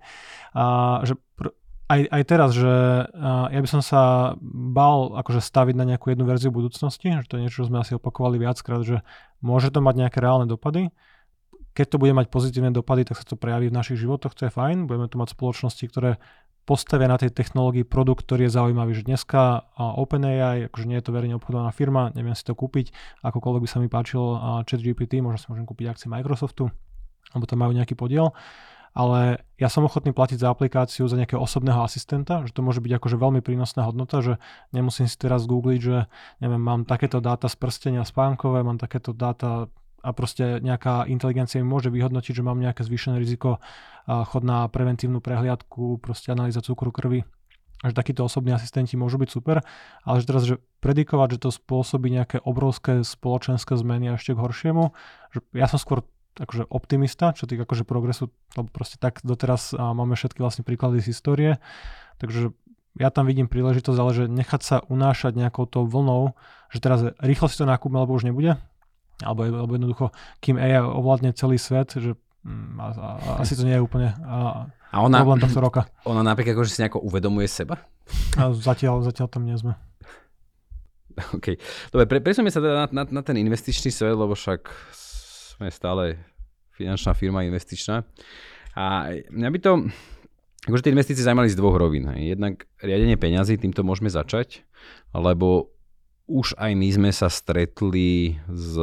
[0.59, 1.55] A, že pr-
[1.85, 2.75] aj, aj teraz, že
[3.53, 7.43] ja by som sa bal akože staviť na nejakú jednu verziu budúcnosti, že to je
[7.47, 9.05] niečo, čo sme asi opakovali viackrát, že
[9.45, 10.89] môže to mať nejaké reálne dopady.
[11.75, 14.53] Keď to bude mať pozitívne dopady, tak sa to prejaví v našich životoch, to je
[14.55, 14.87] fajn.
[14.87, 16.23] Budeme tu mať spoločnosti, ktoré
[16.65, 18.97] postavia na tej technológii produkt, ktorý je zaujímavý.
[18.97, 23.63] Že dneska OpenAI, akože nie je to verejne obchodovaná firma, neviem si to kúpiť, akokoľvek
[23.67, 24.23] by sa mi páčil
[24.65, 26.73] ChatGPT, možno si môžem kúpiť akcie Microsoftu,
[27.37, 28.33] alebo tam majú nejaký podiel.
[28.95, 33.03] Ale ja som ochotný platiť za aplikáciu za nejakého osobného asistenta, že to môže byť
[33.03, 34.39] akože veľmi prínosná hodnota, že
[34.71, 36.07] nemusím si teraz googliť, že
[36.39, 39.67] neviem, mám takéto dáta z prstenia spánkové, mám takéto dáta
[40.05, 43.65] a proste nejaká inteligencia mi môže vyhodnotiť, že mám nejaké zvýšené riziko
[44.05, 47.25] chod na preventívnu prehliadku, proste analýza cukru krvi.
[47.81, 49.61] Že takíto osobní asistenti môžu byť super,
[50.05, 54.41] ale že teraz, že predikovať, že to spôsobí nejaké obrovské spoločenské zmeny a ešte k
[54.41, 54.93] horšiemu,
[55.33, 60.17] že ja som skôr akože optimista, čo tých akože progresu, lebo proste tak doteraz máme
[60.17, 61.51] všetky vlastne príklady z histórie,
[62.19, 62.57] takže
[62.99, 66.39] ja tam vidím príležitosť, ale že nechať sa unášať nejakou tou vlnou,
[66.75, 68.59] že teraz rýchlo si to nakúpme, alebo už nebude,
[69.23, 70.07] alebo, alebo jednoducho,
[70.43, 73.09] kým AI ovládne celý svet, že mm, a, a,
[73.45, 75.83] asi to nie je úplne a, a ona, problém tohto roka.
[76.11, 77.83] Ona napríklad akože si nejako uvedomuje seba?
[78.39, 79.75] A zatiaľ, zatiaľ tam nie sme.
[81.37, 81.59] OK.
[81.95, 84.71] Dobre, pre, presunieme sa teda na, na, na ten investičný svet, lebo však
[85.55, 86.19] sme stále
[86.75, 88.03] finančná firma investičná.
[88.75, 89.73] A mňa by to,
[90.67, 92.11] akože tie investície zaujímali z dvoch rovín.
[92.19, 94.67] Jednak riadenie peňazí, týmto môžeme začať,
[95.15, 95.74] lebo
[96.25, 98.75] už aj my sme sa stretli s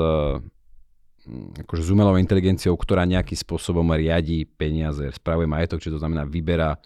[1.66, 6.82] akože s umelou inteligenciou, ktorá nejakým spôsobom riadí peniaze, spravuje majetok, čo to znamená vyberá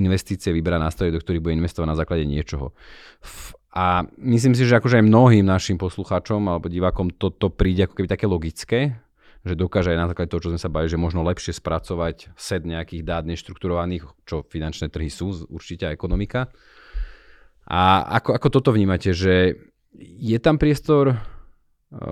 [0.00, 2.72] investície, vyberá nástroje, do ktorých bude investovať na základe niečoho.
[3.70, 8.08] A myslím si, že akože aj mnohým našim poslucháčom alebo divákom toto príde ako keby
[8.08, 8.80] také logické,
[9.44, 12.64] že dokáže aj na základe toho, čo sme sa bavili, že možno lepšie spracovať set
[12.66, 16.50] nejakých dát neštrukturovaných, čo finančné trhy sú, určite aj ekonomika.
[17.70, 19.54] A ako, ako toto vnímate, že
[19.98, 21.16] je tam priestor, e,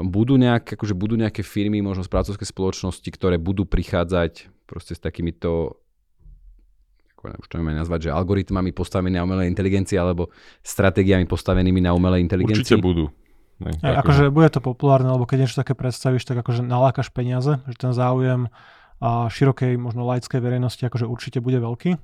[0.03, 5.81] budú, nejak, akože budú nejaké firmy, možno správcovské spoločnosti, ktoré budú prichádzať proste s takýmito
[7.19, 10.31] ako už to nazvať, že algoritmami postavenými na umelej inteligencii alebo
[10.63, 12.63] stratégiami postavenými na umelej inteligencii?
[12.63, 13.11] Určite budú.
[13.59, 17.59] Ne, Aj, akože bude to populárne, lebo keď niečo také predstavíš, tak akože nalákaš peniaze,
[17.67, 18.55] že ten záujem
[19.03, 21.99] a širokej, možno laickej verejnosti akože určite bude veľký.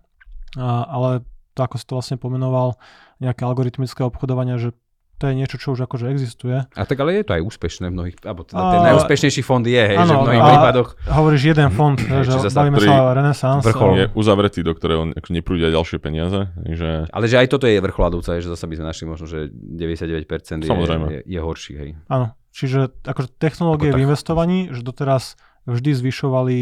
[0.59, 1.23] A, ale
[1.55, 2.75] to, ako si to vlastne pomenoval,
[3.23, 4.75] nejaké algoritmické obchodovania, že
[5.19, 6.67] to je niečo, čo už akože existuje.
[6.67, 9.79] A tak ale je to aj úspešné v mnohých, alebo teda ten najúspešnejší fond je,
[9.79, 10.89] hej, ano, že v mnohých prípadoch.
[11.07, 13.65] Hovoríš jeden fond, že sa bavíme sa o Renaissance.
[13.65, 16.51] Vrchol je uzavretý, do ktorého neprúdia ďalšie peniaze.
[16.67, 17.09] Že...
[17.15, 20.71] Ale že aj toto je vrcholadúca, že zase by sme našli možno, že 99% je,
[20.71, 21.73] je, je horší.
[21.79, 21.91] Hej.
[22.11, 26.59] Áno, čiže akože technológie v investovaní, že doteraz vždy zvyšovali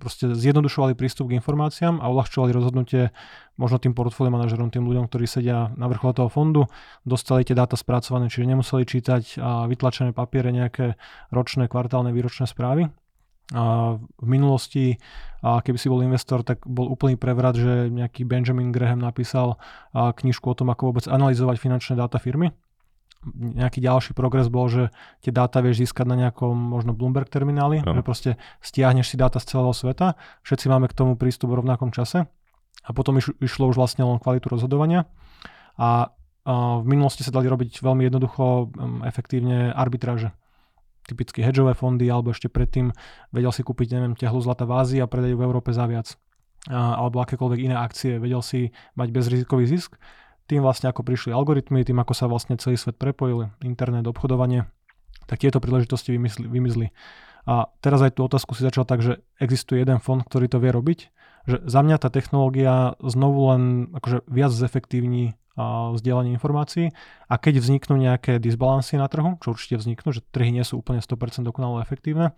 [0.00, 3.12] proste zjednodušovali prístup k informáciám a uľahčovali rozhodnutie
[3.60, 6.64] možno tým portfólio manažerom, tým ľuďom, ktorí sedia na vrchole toho fondu,
[7.04, 9.36] dostali tie dáta spracované, čiže nemuseli čítať
[9.68, 10.96] vytlačené papiere nejaké
[11.28, 12.88] ročné, kvartálne, výročné správy.
[13.52, 14.96] A v minulosti,
[15.44, 19.60] a keby si bol investor, tak bol úplný prevrat, že nejaký Benjamin Graham napísal
[19.92, 22.56] knižku o tom, ako vôbec analyzovať finančné dáta firmy
[23.32, 24.92] nejaký ďalší progres bol, že
[25.24, 27.96] tie dáta vieš získať na nejakom možno Bloomberg termináli, no.
[27.96, 31.90] že proste stiahneš si dáta z celého sveta, všetci máme k tomu prístup v rovnakom
[31.90, 32.28] čase
[32.84, 35.08] a potom iš, išlo už vlastne len kvalitu rozhodovania
[35.80, 36.12] a,
[36.44, 40.36] a v minulosti sa dali robiť veľmi jednoducho um, efektívne arbitráže
[41.04, 42.88] typicky hedžové fondy, alebo ešte predtým
[43.28, 46.16] vedel si kúpiť, neviem, tehlu zlata v Ázii a predať v Európe za viac.
[46.64, 50.00] A, alebo akékoľvek iné akcie, vedel si mať bezrizikový zisk
[50.46, 54.68] tým vlastne ako prišli algoritmy, tým ako sa vlastne celý svet prepojil, internet, obchodovanie,
[55.24, 56.86] tak tieto príležitosti vymysli, vymizli.
[57.44, 60.72] A teraz aj tú otázku si začal tak, že existuje jeden fond, ktorý to vie
[60.72, 60.98] robiť,
[61.44, 65.36] že za mňa tá technológia znovu len akože viac zefektívni
[65.94, 66.90] vzdielanie informácií
[67.30, 70.98] a keď vzniknú nejaké disbalansy na trhu, čo určite vzniknú, že trhy nie sú úplne
[70.98, 72.34] 100% dokonale efektívne,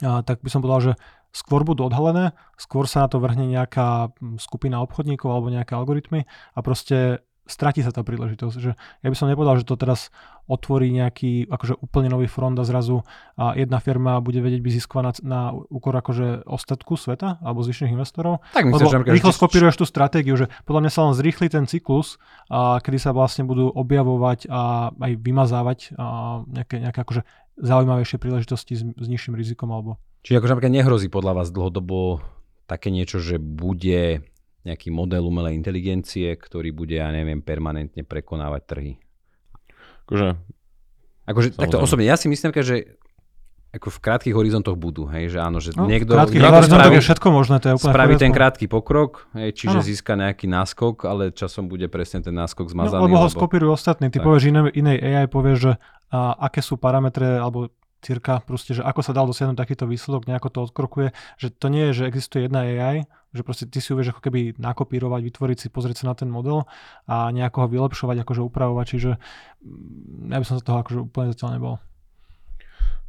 [0.00, 0.92] a, tak by som povedal, že
[1.30, 6.58] skôr budú odhalené, skôr sa na to vrhne nejaká skupina obchodníkov alebo nejaké algoritmy a
[6.60, 8.56] proste stratí sa tá príležitosť.
[8.62, 10.14] Že ja by som nepovedal, že to teraz
[10.46, 13.02] otvorí nejaký akože úplne nový front a zrazu
[13.34, 17.94] a jedna firma bude vedieť byť získovaná na, na úkor akože ostatku sveta alebo zvyšných
[17.94, 18.46] investorov.
[18.54, 22.22] Tak myslím, že rýchlo skopíruješ tú stratégiu, že podľa mňa sa len zrýchli ten cyklus,
[22.46, 26.06] a kedy sa vlastne budú objavovať a aj vymazávať a
[26.46, 27.22] nejaké, nejaké akože
[27.60, 29.98] zaujímavejšie príležitosti s, s nižším rizikom alebo...
[30.20, 32.20] Čiže akože napríklad nehrozí podľa vás dlhodobo
[32.68, 34.22] také niečo, že bude
[34.62, 38.92] nejaký model umelej inteligencie, ktorý bude, ja neviem, permanentne prekonávať trhy.
[40.04, 40.36] Akože...
[41.24, 43.00] Akože takto osobne, ja si myslím, že
[43.70, 47.06] ako v krátkých horizontoch budú, hej, že áno, že No, niekto, krátky niekto spraví, je
[47.06, 49.86] všetko možné, to je úplne spraví ten krátky pokrok, hej, čiže Áno.
[49.86, 53.06] získa nejaký náskok, ale časom bude presne ten náskok No, zmazaný.
[53.06, 54.10] lebo ho skopírujú ostatní.
[54.10, 54.26] Ty Tak.
[54.26, 55.72] povieš iné, inej AI, povieš, že
[56.10, 60.48] a, aké sú parametre, alebo cirka, proste, že ako sa dal dosiahnuť takýto výsledok, nejako
[60.48, 64.00] to odkrokuje, že to nie je, že existuje jedna AI, že proste ty si ju
[64.00, 66.66] ako keby nakopírovať, vytvoriť si, pozrieť sa na ten model
[67.06, 69.10] a nejako ho vylepšovať, akože upravovať, čiže
[69.62, 71.74] mm, ja by som sa toho akože úplne zatiaľ nebol.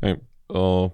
[0.05, 0.13] Hej,
[0.51, 0.93] o,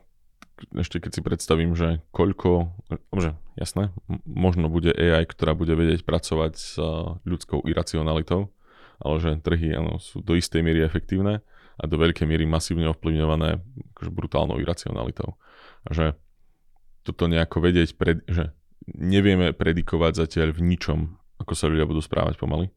[0.78, 2.72] ešte keď si predstavím, že koľko,
[3.18, 3.92] že jasné,
[4.24, 8.54] možno bude AI, ktorá bude vedieť pracovať s a, ľudskou iracionalitou,
[8.98, 11.46] ale že trhy áno, sú do istej miery efektívne
[11.78, 13.62] a do veľkej miery masívne ovplyvňované
[13.94, 15.38] akože brutálnou iracionalitou.
[15.86, 16.06] A že
[17.06, 18.52] toto nejako vedieť, pred, že
[18.90, 21.00] nevieme predikovať zatiaľ v ničom,
[21.40, 22.74] ako sa ľudia budú správať pomaly.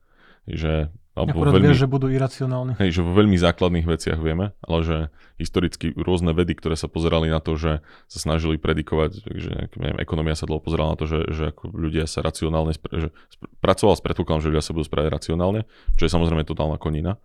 [0.48, 2.72] Že, alebo Akurát veľmi, vieš, že budú iracionálni.
[2.80, 4.96] Hej, že vo veľmi základných veciach vieme, ale že
[5.36, 10.32] historicky rôzne vedy, ktoré sa pozerali na to, že sa snažili predikovať, že neviem, ekonomia
[10.32, 14.02] sa dlho pozerala na to, že, že ako ľudia sa racionálne, že spr- pracoval s
[14.02, 15.68] predpokladom, že ľudia sa budú správať racionálne,
[16.00, 17.20] čo je samozrejme totálna konina.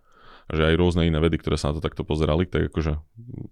[0.46, 2.92] Že aj rôzne iné vedy, ktoré sa na to takto pozerali, tak akože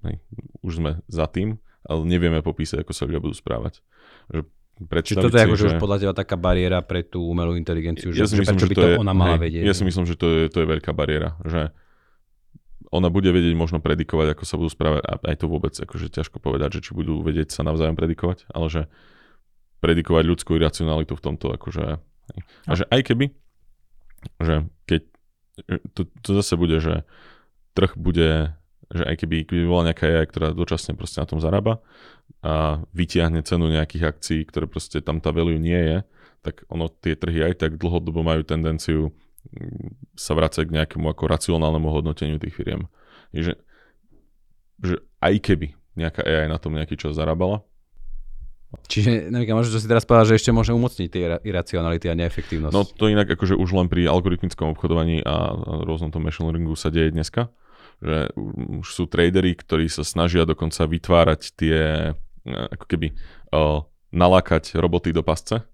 [0.06, 0.16] hej,
[0.62, 3.82] už sme za tým, ale nevieme popísať, ako sa ľudia budú správať.
[4.30, 5.68] Že Čiže toto je akože že...
[5.70, 8.66] už podľa teba taká bariéra pre tú umelú inteligenciu, že, Ja si že myslím, prečo
[8.66, 9.62] že by to to je, ona mala hej, vedieť.
[9.70, 11.70] Ja si myslím, že to je, to je veľká bariéra, že
[12.90, 16.42] ona bude vedieť možno predikovať, ako sa budú správať, a aj to vôbec akože ťažko
[16.42, 18.82] povedať, že či budú vedieť sa navzájom predikovať, ale že
[19.78, 22.02] predikovať ľudskú iracionalitu v tomto, akože...
[22.34, 22.40] hej.
[22.66, 23.30] A že aj keby,
[24.42, 25.06] že keď
[25.94, 27.06] to, to zase bude, že
[27.74, 28.54] trh bude,
[28.90, 31.82] že aj keby, keby bola nejaká AI, ktorá dočasne proste na tom zarába
[32.44, 35.98] a vytiahne cenu nejakých akcií, ktoré proste tam tá value nie je,
[36.44, 39.10] tak ono tie trhy aj tak dlhodobo majú tendenciu
[39.48, 42.86] mm, sa vrácať k nejakému ako racionálnemu hodnoteniu tých firiem.
[43.32, 43.54] Je, že,
[44.82, 47.64] že aj keby nejaká AI na tom nejaký čas zarábala,
[48.84, 52.18] Čiže, neviem, možno, že si teraz povedal, že ešte môže umocniť tie ira- iracionality a
[52.18, 52.74] neefektívnosť.
[52.74, 56.90] No to inak akože už len pri algoritmickom obchodovaní a rôznom tom machine learningu sa
[56.90, 57.52] deje dneska,
[58.02, 58.32] že
[58.82, 62.12] už sú tradery, ktorí sa snažia dokonca vytvárať tie,
[62.46, 65.66] ako keby uh, nalákať roboty do pasce,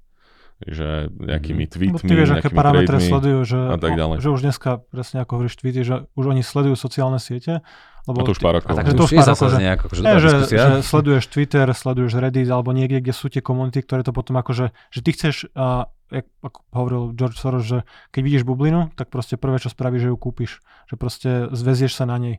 [0.60, 4.20] že nejakými Lebo tweetmi, ty vieš, aké parametre sledujú, že, a tak ďalej.
[4.20, 7.64] že už dneska, presne ako hovoríš tweety, že už oni sledujú sociálne siete.
[8.08, 8.72] Lebo A to už pár rokov.
[8.72, 10.68] a tak že to to už pár rokov, že- nejak akože Nie, dobrá že, že
[10.80, 15.00] sleduješ Twitter, sleduješ Reddit alebo niekde, kde sú tie komunity, ktoré to potom akože, že
[15.04, 17.78] ty chceš, uh, jak, ako hovoril George Soros, že
[18.10, 20.58] keď vidíš bublinu, tak proste prvé, čo spravíš, že ju kúpiš.
[20.90, 22.34] Že proste zväzieš sa na nej.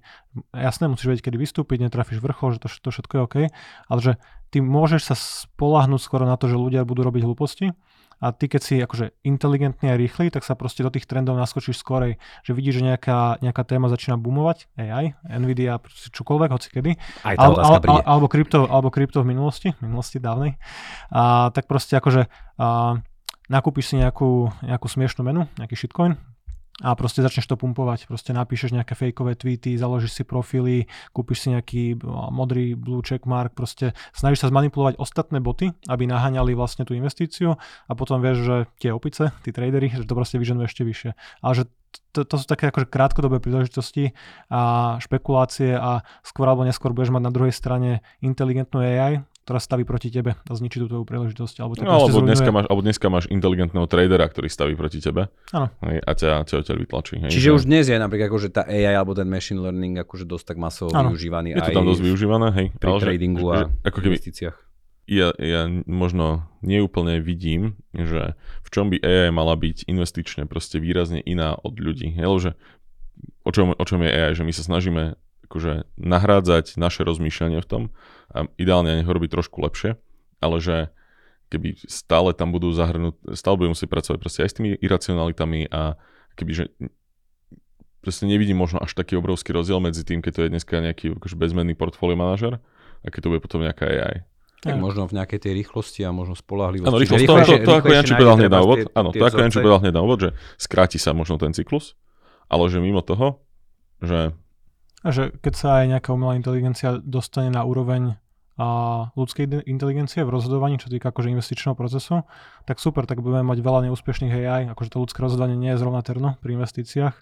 [0.51, 3.35] Jasné, musíš vedieť, kedy vystúpiť, netrafíš vrchol, že to, to všetko je OK,
[3.87, 4.19] ale že
[4.51, 7.71] ty môžeš sa spolahnúť skoro na to, že ľudia budú robiť hlúposti
[8.21, 11.81] a ty keď si akože inteligentný a rýchly, tak sa proste do tých trendov naskočíš
[11.81, 15.81] skorej, že vidíš, že nejaká, nejaká téma začína boomovať, AI, Nvidia,
[16.13, 16.91] čokoľvek, hoci kedy,
[17.25, 17.97] Aj tá Al, otázka al, príde.
[17.97, 20.61] al, alebo, krypto, alebo krypto v minulosti, minulosti dávnej,
[21.09, 22.29] a, tak proste akože
[22.61, 23.01] a,
[23.49, 26.15] nakúpiš si nejakú, nejakú smiešnú menu, nejaký shitcoin
[26.81, 28.09] a proste začneš to pumpovať.
[28.09, 33.23] Proste napíšeš nejaké fejkové tweety, založíš si profily, kúpiš si nejaký a, modrý blue check
[33.29, 38.37] mark, proste snažíš sa zmanipulovať ostatné boty, aby naháňali vlastne tú investíciu a potom vieš,
[38.43, 41.13] že tie opice, tí tradery, že to proste vyženú ešte vyššie.
[41.45, 41.63] Ale že
[42.11, 44.15] to, to sú také akože krátkodobé príležitosti
[44.51, 49.81] a špekulácie a skôr alebo neskôr budeš mať na druhej strane inteligentnú AI, ktorá staví
[49.81, 51.55] proti tebe a zničí tú tvoju príležitosť.
[51.59, 55.67] Alebo No, alebo dneska, máš, alebo dneska máš inteligentného tradera, ktorý staví proti tebe Áno.
[55.81, 57.13] hej, a ťa, ťa odtiaľ vytlačí.
[57.17, 60.23] Hej, Čiže že už dnes je napríklad akože tá AI alebo ten machine learning akože
[60.23, 61.09] dosť tak masovo Áno.
[61.09, 62.67] využívaný je to aj tam dosť využívané, hej.
[62.77, 64.55] pri ale že- tradingu že, a ako keby investíciách.
[65.09, 66.25] ja, ja možno
[66.61, 72.13] neúplne vidím, že v čom by AI mala byť investične proste výrazne iná od ľudí.
[72.13, 72.51] Hej, lebo že
[73.41, 74.31] o čom, o čom je AI?
[74.31, 75.03] Že my sa snažíme
[75.51, 77.83] akože nahrádzať naše rozmýšľanie v tom
[78.31, 79.99] a ideálne nech ho robiť trošku lepšie,
[80.39, 80.95] ale že
[81.51, 85.99] keby stále tam budú zahrnúť, stále budeme musieť pracovať proste aj s tými iracionalitami a
[86.39, 86.65] keby, že
[87.99, 91.35] proste nevidím možno až taký obrovský rozdiel medzi tým, keď to je dneska nejaký akože
[91.35, 92.63] bezmenný portfólio manažer
[93.03, 94.23] a keď to bude potom nejaká AI.
[94.61, 94.79] Tak Ja.
[94.79, 96.87] možno v nejakej tej rýchlosti a možno spolahlivosti.
[96.87, 99.57] Áno, rýchlosť, to, to, to, ako Janči povedal hneď na úvod, áno, to ako Janči
[99.59, 100.29] povedal hneď na úvod, že
[100.61, 101.97] skráti sa možno ten cyklus,
[102.45, 103.41] ale že mimo toho,
[103.99, 104.37] že
[105.01, 108.21] A že keď sa aj nejaká umelá inteligencia dostane na úroveň
[108.61, 108.67] a
[109.17, 112.27] ľudskej inteligencie v rozhodovaní, čo týka akože investičného procesu,
[112.69, 116.05] tak super, tak budeme mať veľa neúspešných AI, akože to ľudské rozhodovanie nie je zrovna
[116.05, 117.15] terno pri investíciách,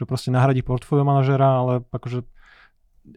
[0.00, 2.24] že proste nahradí portfólio manažera, ale akože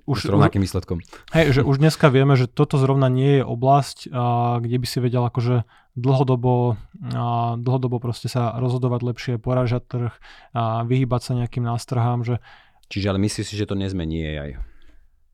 [0.04, 1.00] Už s rovnakým výsledkom.
[1.32, 4.98] hej, že už dneska vieme, že toto zrovna nie je oblasť, a, kde by si
[5.00, 5.64] vedel akože
[5.96, 6.76] dlhodobo,
[7.16, 10.14] a, dlhodobo proste sa rozhodovať lepšie, porážať trh
[10.52, 12.44] a vyhýbať sa nejakým nástrahám, že
[12.92, 14.60] Čiže ale myslíš si, že to nezmení AI?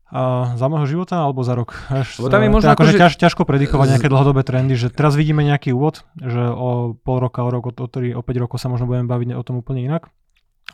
[0.08, 1.76] A za môjho života alebo za rok?
[1.92, 5.12] Až, Lebo tam je možno akože akože- ťaž, ťažko predikovať nejaké dlhodobé trendy, že teraz
[5.12, 8.72] vidíme nejaký úvod, že o pol roka, o rok, o, 3, o 5 rokov sa
[8.72, 10.08] možno budeme baviť o tom úplne inak.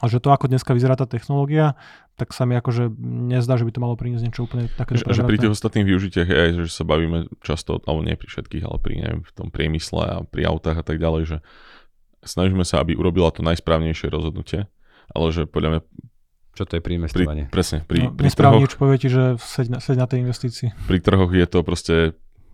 [0.02, 1.78] A že to, ako dneska vyzerá tá technológia,
[2.18, 2.90] tak sa mi akože
[3.30, 6.28] nezdá, že by to malo priniesť niečo úplne také Že, že pri tých ostatných využitiach
[6.30, 10.02] AI, že sa bavíme často, alebo nie pri všetkých, ale pri neviem, v tom priemysle
[10.02, 11.36] a pri autách a tak ďalej, že
[12.26, 14.66] snažíme sa, aby urobila to najsprávnejšie rozhodnutie,
[15.14, 15.80] ale že podľa mňa
[16.54, 17.42] Čo to je pri pri, investovaní?
[17.50, 20.68] presne, pri, no, pri, trhoch, nič povie ti, že seď na, seď na tej investícii.
[20.86, 21.94] pri trhoch je to proste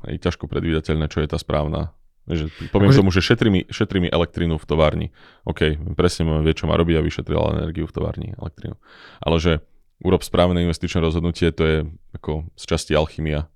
[0.08, 1.92] aj ťažko predvídateľné, čo je tá správna.
[2.24, 5.06] Že, poviem Akože- tomu, že šetrí mi, šetrí mi elektrínu v továrni.
[5.44, 8.76] OK, presne môžem vie, čo má robiť a vyšetrila energiu v továrni, elektrínu.
[9.20, 9.52] Ale že
[10.00, 11.78] urob správne investičné rozhodnutie, to je
[12.16, 13.50] ako z časti alchymia.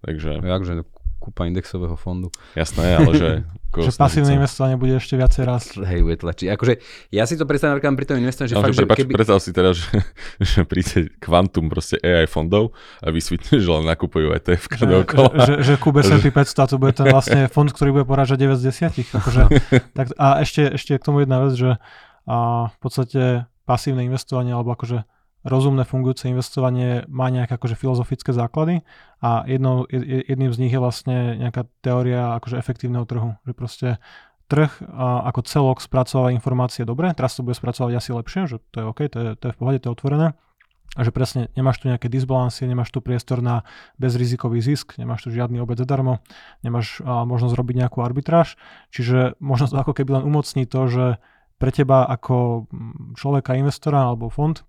[0.00, 0.88] Takže Jakže
[1.20, 2.32] kúpa indexového fondu.
[2.56, 3.28] jasné, ale že...
[3.70, 5.70] Že pasívne investovanie bude ešte viacej rásť.
[5.86, 6.58] Hej, bude tlačiť.
[6.58, 6.82] Akože,
[7.14, 9.12] ja si to predstavím napríklad pri tom investovaní, že Ale fakt, že že prepač, keby...
[9.14, 9.90] predstav si teraz, že,
[10.50, 15.30] že príde kvantum proste AI fondov a vysvitne, že len nakupujú ETF Že, že, dookola.
[15.46, 18.58] že, že kube S&P 500 a to bude ten vlastne fond, ktorý bude porážať 9
[18.58, 19.06] z 10.
[19.22, 19.42] Akože,
[19.94, 21.78] tak, a ešte, ešte k tomu jedna vec, že
[22.26, 22.36] a
[22.74, 23.22] v podstate
[23.62, 25.06] pasívne investovanie alebo akože
[25.44, 28.84] rozumné fungujúce investovanie má nejaké akože filozofické základy
[29.24, 33.40] a jednou, jed- jedným z nich je vlastne nejaká teória akože efektívneho trhu.
[33.48, 33.88] Že proste
[34.50, 38.84] trh ako celok spracováva informácie dobre, teraz to bude spracovať asi lepšie, že to je
[38.84, 40.28] OK, to je, to je v pohode, to je otvorené.
[40.98, 43.62] A že presne nemáš tu nejaké disbalancie, nemáš tu priestor na
[44.02, 46.18] bezrizikový zisk, nemáš tu žiadny obed zadarmo,
[46.66, 48.58] nemáš a, možnosť robiť nejakú arbitráž,
[48.90, 51.06] čiže možno ako keby len umocní to, že
[51.62, 52.66] pre teba ako
[53.14, 54.66] človeka, investora alebo fond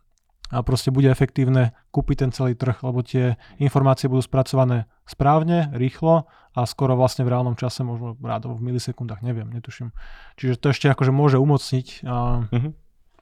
[0.51, 6.27] a proste bude efektívne kúpiť ten celý trh, lebo tie informácie budú spracované správne, rýchlo
[6.51, 9.95] a skoro vlastne v reálnom čase, možno rádovo v milisekundách, neviem, netuším.
[10.35, 12.69] Čiže to ešte akože môže umocniť a Mhm.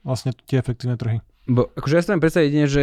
[0.02, 1.22] vlastne tie efektívne trhy.
[1.46, 2.82] Bo, akože ja si tam predstaviť jedine, že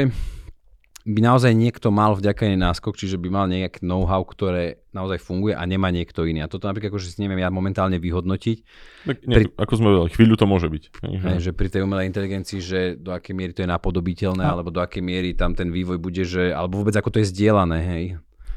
[1.07, 5.55] by naozaj niekto mal vďaka nej náskok, čiže by mal nejaké know-how, ktoré naozaj funguje
[5.55, 6.43] a nemá niekto iný.
[6.43, 8.59] A toto napríklad akože si neviem ja momentálne vyhodnotiť,
[9.07, 10.83] Tak, nie, ako sme povedali, chvíľu to môže byť.
[11.07, 14.75] Hej, že- pri tej umelej inteligencii, že do akej miery to je napodobiteľné, A- alebo
[14.75, 18.05] do akej miery tam ten vývoj bude, že, alebo vôbec ako to je zdieľané, hej.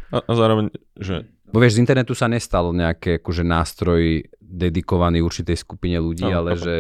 [0.10, 5.58] A, a zároveň, že Bo vieš, z internetu sa nestal nejaký akože nástroj dedikovaný určitej
[5.58, 6.66] skupine ľudí, Áno, ale chápem.
[6.66, 6.74] že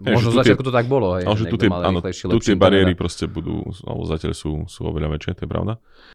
[0.00, 2.38] možno že z tu tie- začiatku to tak bolo, hej, že tu tie, áno, tu
[2.42, 3.02] tie bariéry internet.
[3.02, 5.72] proste budú, alebo zatiaľ sú, sú oveľa väčšie, to je pravda.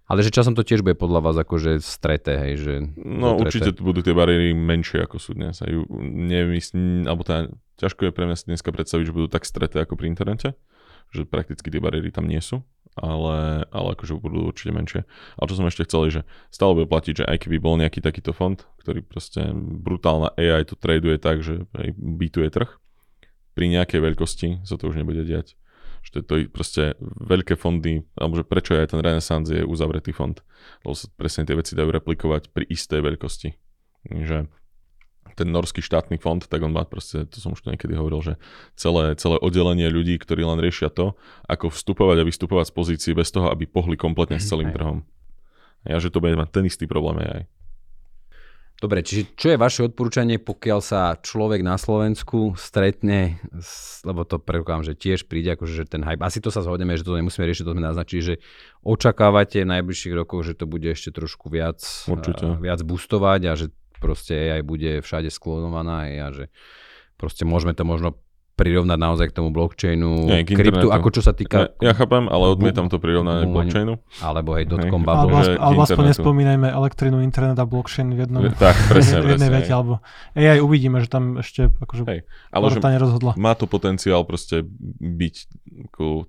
[0.10, 2.74] Ale že časom to tiež bude podľa vás akože streté, hej, že...
[3.00, 3.44] No zotreté.
[3.46, 5.60] určite budú tie bariéry menšie ako sú dnes.
[5.64, 5.72] Aj,
[6.04, 7.48] nemyslím, alebo tá,
[7.80, 10.58] ťažko je pre mňa dneska predstaviť, že budú tak streté ako pri internete,
[11.16, 12.62] že prakticky tie bariéry tam nie sú,
[13.00, 15.02] ale, ale akože budú určite menšie.
[15.40, 18.04] Ale čo som ešte chcel, je, že stále bude platiť, že aj keby bol nejaký
[18.04, 22.70] takýto fond, ktorý proste brutálna AI to traduje tak, že aj bytuje trh,
[23.60, 25.60] pri nejakej veľkosti sa to už nebude diať.
[26.00, 30.40] Že to je proste veľké fondy, alebo že prečo aj ten Renaissance je uzavretý fond,
[30.88, 33.50] lebo sa presne tie veci dajú replikovať pri istej veľkosti.
[34.08, 34.48] Že
[35.36, 38.34] ten norský štátny fond, tak on má proste, to som už tu niekedy hovoril, že
[38.80, 43.28] celé, celé oddelenie ľudí, ktorí len riešia to, ako vstupovať a vystupovať z pozícií bez
[43.36, 45.04] toho, aby pohli kompletne s celým trhom.
[45.84, 47.44] Ja, že to bude mať ten istý problém aj.
[48.80, 53.36] Dobre, čiže čo je vaše odporúčanie, pokiaľ sa človek na Slovensku stretne,
[54.08, 57.04] lebo to predpokladám, že tiež príde akože že ten hype, asi to sa zhodneme, že
[57.04, 58.36] to nemusíme riešiť, to sme naznačili, že
[58.80, 62.56] očakávate v najbližších rokoch, že to bude ešte trošku viac, Určite.
[62.56, 63.68] a, viac boostovať a že
[64.00, 66.46] proste aj bude všade sklonovaná a že
[67.20, 68.16] proste môžeme to možno
[68.60, 70.88] prirovnať naozaj k tomu blockchainu, Nie, k kryptu, internetu.
[70.92, 73.94] ako čo sa týka, Ja, ja chápem, ale odmietam to prirovnanie k blockchainu.
[74.20, 74.70] alebo hej, Hej.
[74.70, 75.40] dotcom Alebo Alebo, bubble.
[75.40, 76.12] aspoň, alebo aspoň internetu.
[76.12, 79.64] nespomínajme elektrinu, internet a blockchain v jednom Tak, presne, v jednej presne.
[79.64, 79.94] vete, alebo
[80.34, 83.32] AI uvidíme, že tam ešte akože Hej, Ale že nerozhodla.
[83.36, 84.68] má to potenciál proste
[85.00, 85.36] byť,
[85.88, 86.28] ako,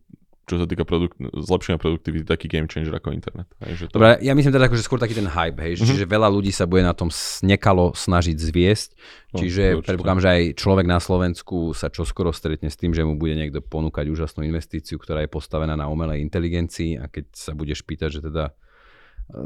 [0.51, 3.47] čo sa týka produkt, zlepšenia produktivity, taký game changer ako internet.
[3.63, 5.87] Hej, že to, Dobre, ja myslím teda akože skôr taký ten hype, hej, Mhm.
[5.87, 7.07] čiže veľa ľudí sa bude na tom
[7.41, 8.89] nekalo snažiť zviesť,
[9.31, 9.87] No, čiže určite.
[9.95, 13.63] predpokladám, že aj človek na Slovensku sa čoskoro stretne s tým, že mu bude niekto
[13.63, 18.21] ponúkať úžasnú investíciu, ktorá je postavená na umelej inteligencii a keď sa budeš pýtať, že
[18.27, 18.53] teda e,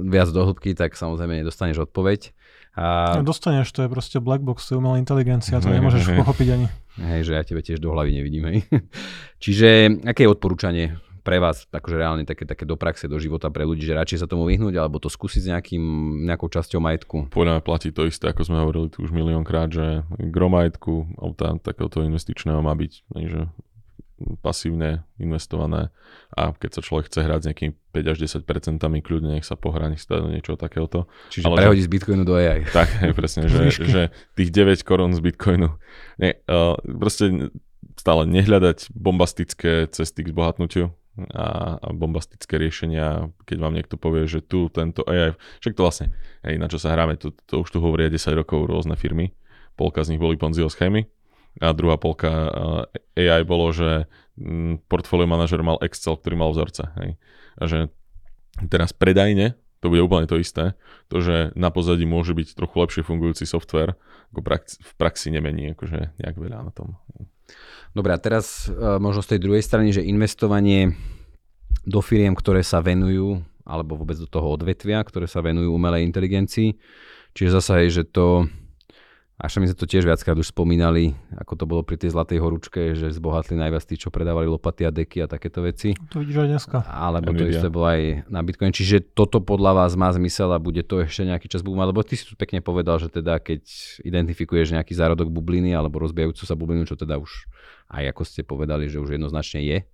[0.09, 2.33] viac do hĺbky, tak samozrejme nedostaneš odpoveď.
[2.75, 6.19] A, No, dostaneš, to je proste black box, to je umelá inteligencia, to nemôžeš hej,
[6.19, 6.67] pochopiť ani.
[6.99, 8.59] hej, že ja tebe tiež do hlavy nevidím, hej.
[9.45, 10.87] Čiže aké je odporúčanie
[11.25, 14.29] pre vás, akože reálne také, také do praxe, do života pre ľudí, že radšej sa
[14.29, 15.83] tomu vyhnúť, alebo to skúsiť s nejakým,
[16.29, 17.33] nejakou časťou majetku?
[17.33, 21.33] podľa mňa platí to isté, ako sme hovorili tu už miliónkrát, že gro majetku, alebo
[21.33, 22.93] tá, takéhoto investičného má byť
[23.25, 23.49] že
[24.41, 25.93] pasívne investované
[26.35, 29.55] a keď sa človek chce hrať s nejakými 5 až 10 percentami, kľudne nech sa
[29.55, 31.07] pohrá, nech sa do niečoho takéhoto.
[31.31, 32.67] Čiže Ale prehodí z Bitcoinu do AI.
[32.77, 34.03] Tak, hej, presne, že, že
[34.35, 35.77] tých 9 korún z Bitcoinu.
[36.19, 37.55] Nie, uh, proste
[37.95, 40.91] stále nehľadať bombastické cesty k zbohatnutiu,
[41.31, 46.07] a, a bombastické riešenia, keď vám niekto povie, že tu tento AI, však to vlastne,
[46.43, 49.31] hej, na čo sa hráme, to, to už tu hovoria 10 rokov rôzne firmy,
[49.79, 51.07] polka z nich boli Ponziho schémy
[51.63, 52.31] a druhá polka
[53.15, 57.11] AI bolo, že mm, portfólio manažer mal Excel, ktorý mal vzorce, hej,
[57.59, 57.79] a že
[58.71, 60.73] teraz predajne to bude úplne to isté.
[61.13, 64.01] To, že na pozadí môže byť trochu lepšie fungujúci software,
[64.33, 64.41] ako
[64.81, 66.97] v praxi nemení akože nejak veľa na tom.
[67.93, 70.97] Dobre, a teraz uh, možno z tej druhej strany, že investovanie
[71.85, 76.81] do firiem, ktoré sa venujú, alebo vôbec do toho odvetvia, ktoré sa venujú umelej inteligencii.
[77.37, 78.49] Čiže zasa je, že to
[79.45, 82.97] až my sme to tiež viackrát už spomínali, ako to bolo pri tej zlatej horúčke,
[82.97, 85.93] že zbohatli najviac tí, čo predávali lopaty a deky a takéto veci.
[86.17, 86.77] To vidíš aj dneska.
[86.89, 87.45] Alebo Nvidia.
[87.45, 88.73] to isté bolo aj na Bitcoin.
[88.73, 92.17] Čiže toto podľa vás má zmysel a bude to ešte nejaký čas búmať, lebo ty
[92.17, 93.69] si tu pekne povedal, že teda keď
[94.01, 97.45] identifikuješ nejaký zárodok bubliny alebo rozbijajúcu sa bublinu, čo teda už
[97.93, 99.85] aj ako ste povedali, že už jednoznačne je,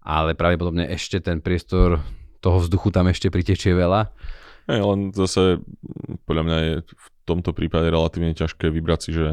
[0.00, 2.00] ale pravdepodobne ešte ten priestor
[2.40, 4.08] toho vzduchu tam ešte pritečie veľa.
[4.64, 5.60] Hey, len zase
[6.24, 9.26] podľa mňa je v tomto prípade relatívne ťažké vybrať si, že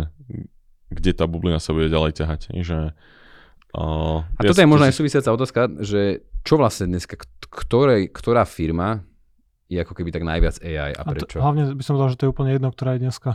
[0.92, 2.42] kde tá bublina sa bude ďalej ťahať.
[2.52, 2.94] Že,
[3.74, 7.18] uh, a toto ja je možno aj súvisiaca otázka, že čo vlastne dneska,
[7.50, 9.02] ktorej, ktorá firma
[9.66, 11.40] je ako keby tak najviac AI a prečo?
[11.40, 13.32] A to, hlavne by som povedal, že to je úplne jedno, ktorá je dneska.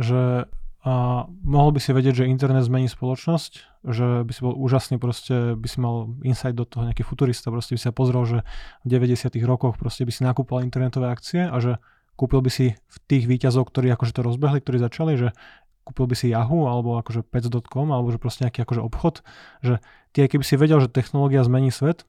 [0.00, 0.48] Že
[0.86, 5.58] a mohol by si vedieť, že internet zmení spoločnosť, že by si bol úžasný, proste
[5.58, 8.38] by si mal insight do toho nejaký futurista, proste by si sa pozrel, že
[8.86, 11.82] v 90 rokoch proste by si nakúpal internetové akcie a že
[12.16, 15.28] kúpil by si v tých výťazov, ktorí akože to rozbehli, ktorí začali, že
[15.86, 19.14] kúpil by si Yahoo alebo akože pets.com alebo že proste nejaký akože obchod,
[19.62, 19.78] že
[20.10, 22.02] ty keby si vedel, že technológia zmení svet,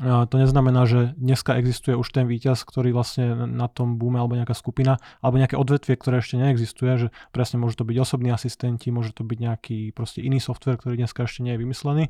[0.00, 4.56] to neznamená, že dneska existuje už ten výťaz, ktorý vlastne na tom boome alebo nejaká
[4.56, 9.12] skupina, alebo nejaké odvetvie, ktoré ešte neexistuje, že presne môžu to byť osobní asistenti, môže
[9.12, 12.04] to byť nejaký proste iný software, ktorý dneska ešte nie je vymyslený.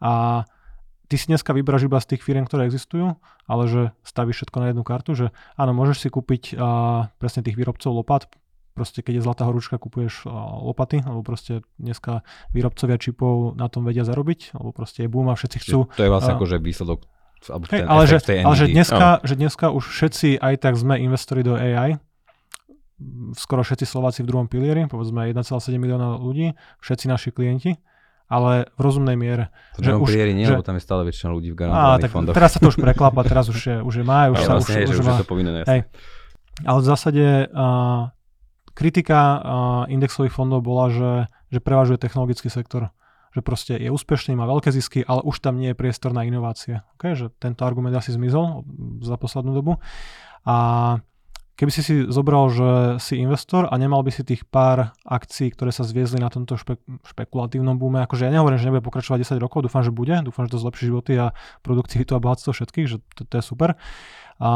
[0.00, 0.42] A
[1.08, 3.16] ty si dneska vyberáš iba z tých firiem, ktoré existujú,
[3.48, 7.56] ale že stavíš všetko na jednu kartu, že áno, môžeš si kúpiť a, presne tých
[7.56, 8.28] výrobcov lopat,
[8.76, 13.88] proste keď je zlatá horúčka, kupuješ a, lopaty, alebo proste dneska výrobcovia čipov na tom
[13.88, 15.88] vedia zarobiť, alebo proste je boom a všetci chcú.
[15.96, 17.08] To je vlastne akože výsledok
[17.70, 21.54] Hey, ale že, ale že, dneska, že dneska už všetci aj tak sme investori do
[21.54, 21.94] AI,
[23.38, 25.46] skoro všetci Slováci v druhom pilieri, povedzme 1,7
[25.78, 27.78] milióna ľudí, všetci naši klienti
[28.28, 29.48] ale v rozumnej miere.
[29.74, 30.52] To že už, nie, že...
[30.52, 32.34] lebo tam je stále väčšina ľudí v garantovaných tak fondoch.
[32.36, 34.76] Teraz sa to už preklapa, teraz už je, už je má, už sa vlastne, už,
[34.76, 35.80] hej, už, už, je to povinné, hej.
[36.68, 38.12] Ale v zásade uh,
[38.76, 39.40] kritika uh,
[39.88, 41.12] indexových fondov bola, že,
[41.48, 42.92] že prevažuje technologický sektor.
[43.32, 46.82] Že proste je úspešný, má veľké zisky, ale už tam nie je priestor na inovácie.
[46.96, 47.14] Okay?
[47.14, 48.66] Že tento argument asi zmizol
[49.04, 49.72] za poslednú dobu.
[50.48, 50.56] A
[51.58, 55.74] Keby si si zobral, že si investor a nemal by si tých pár akcií, ktoré
[55.74, 59.66] sa zviezli na tomto špe- špekulatívnom boome, akože ja nehovorím, že nebude pokračovať 10 rokov,
[59.66, 61.34] dúfam, že bude, dúfam, že to zlepší životy a
[61.66, 63.74] produktivitu a bohatstvo všetkých, že to, to je super.
[64.38, 64.50] A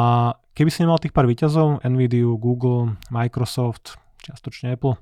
[0.54, 4.94] keby si nemal tých pár výťazov, Nvidia, Google, Microsoft, čiastočne Apple,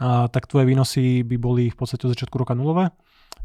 [0.00, 2.88] a, tak tvoje výnosy by boli v podstate od začiatku roka nulové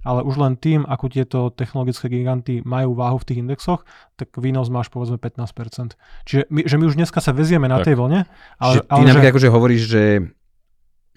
[0.03, 3.83] ale už len tým, ako tieto technologické giganty majú váhu v tých indexoch,
[4.15, 5.95] tak výnos máš povedzme 15%.
[6.23, 7.91] Čiže my, že my už dneska sa vezieme na tak.
[7.91, 8.19] tej vlne.
[8.59, 9.31] Ale, ale ty že...
[9.31, 10.03] akože hovoríš, že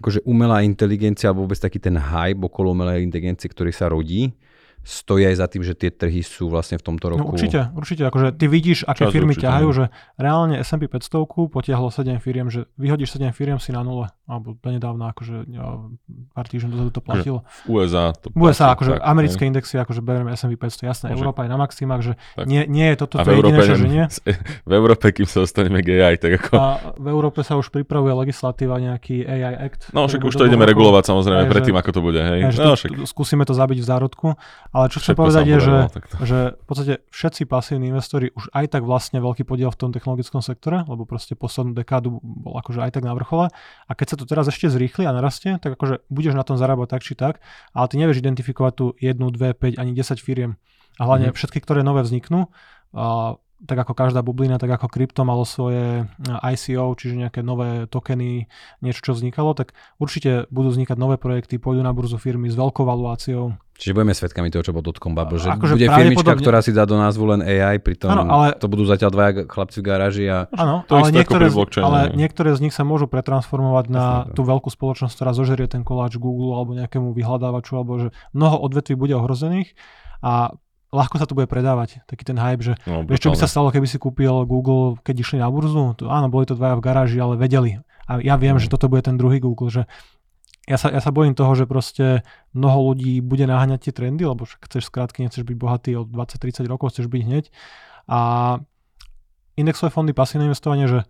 [0.03, 4.35] akože umelá inteligencia alebo vôbec taký ten hype okolo umelej inteligencie, ktorý sa rodí,
[4.83, 7.26] stojí aj za tým, že tie trhy sú vlastne v tomto no, roku.
[7.30, 8.03] No určite, určite.
[8.11, 9.85] Akože ty vidíš, aké Čas firmy určite, ťahajú, že
[10.18, 14.11] reálne S&P 500 potiahlo 7 firiem, že vyhodíš 7 firiem si na nule.
[14.26, 15.87] Alebo nedávno, akože ja,
[16.35, 17.39] pár týždňov dozadu to platilo.
[17.68, 19.49] V USA to platí, USA, akože tak, americké ne?
[19.55, 21.20] indexy, akože berieme S&P 500, jasné, Môže.
[21.20, 22.12] Európa je na maximách, že
[22.49, 24.05] nie, nie je toto to jediné, Európe, že nie.
[24.70, 26.51] V Európe, kým sa dostaneme k AI, tak ako...
[26.55, 26.66] A
[26.97, 29.91] v Európe sa už pripravuje legislatíva, nejaký AI Act.
[29.93, 32.20] No však už to ideme regulovať samozrejme predtým, ako to bude.
[32.22, 32.57] Hej.
[32.57, 32.74] no,
[33.05, 34.26] skúsime to zabiť v zárodku.
[34.72, 35.76] Ale čo chcem povedať je, že,
[36.24, 40.40] že v podstate všetci pasívni investori už aj tak vlastne veľký podiel v tom technologickom
[40.40, 43.52] sektore, lebo proste poslednú dekádu bol akože aj tak na vrchole.
[43.84, 46.88] A keď sa to teraz ešte zrýchli a narastie, tak akože budeš na tom zarábať
[46.88, 47.44] tak či tak,
[47.76, 50.56] ale ty nevieš identifikovať tu 1, 2, 5 ani 10 firiem.
[50.96, 51.36] A hlavne mm.
[51.36, 52.48] všetky, ktoré nové vzniknú,
[52.92, 58.50] a tak ako každá bublina, tak ako krypto malo svoje ICO, čiže nejaké nové tokeny,
[58.82, 62.82] niečo, čo vznikalo, tak určite budú vznikať nové projekty, pôjdu na burzu firmy s veľkou
[62.82, 63.54] valuáciou.
[63.72, 66.86] Čiže budeme svetkami toho, čo bol dotkom bubble, že akože bude firmička, ktorá si dá
[66.86, 68.54] do názvu len AI, pritom ano, ale...
[68.54, 70.46] to budú zatiaľ dvaja chlapci v garáži a...
[70.54, 71.50] Áno, ale, niektoré,
[71.82, 75.82] ale niektoré z nich sa môžu pretransformovať na Jasne, tú veľkú spoločnosť, ktorá zožerie ten
[75.82, 79.74] koláč Google alebo nejakému vyhľadávaču, alebo že mnoho odvetví bude ohrozených
[80.22, 80.54] a
[80.93, 83.72] ľahko sa to bude predávať, taký ten hype, že no, vieš, čo by sa stalo,
[83.72, 85.97] keby si kúpil Google, keď išli na burzu?
[85.99, 87.80] To, áno, boli to dvaja v garáži, ale vedeli.
[88.05, 88.62] A ja viem, no.
[88.62, 89.82] že toto bude ten druhý Google, že
[90.68, 92.22] ja sa, ja sa bojím toho, že proste
[92.55, 96.95] mnoho ľudí bude naháňať tie trendy, lebo chceš skrátky, nechceš byť bohatý od 20-30 rokov,
[96.95, 97.45] chceš byť hneď.
[98.07, 98.18] A
[99.59, 101.03] indexové fondy, pasívne investovanie, že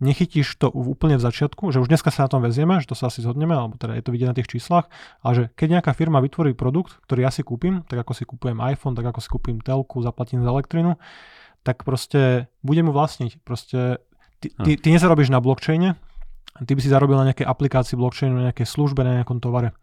[0.00, 3.12] nechytíš to úplne v začiatku, že už dneska sa na tom vezieme, že to sa
[3.12, 4.88] asi zhodneme, alebo teda je to vidieť na tých číslach,
[5.20, 8.58] ale že keď nejaká firma vytvorí produkt, ktorý ja si kúpim, tak ako si kúpujem
[8.58, 10.96] iPhone, tak ako si kúpim telku, zaplatím za elektrinu,
[11.60, 13.44] tak proste budem mu vlastniť.
[13.44, 14.00] Proste
[14.40, 16.00] ty, ty, ty nezarobíš na blockchaine,
[16.64, 19.76] ty by si zarobil na nejakej aplikácii blockchainu, na nejakej službe, na nejakom tovare.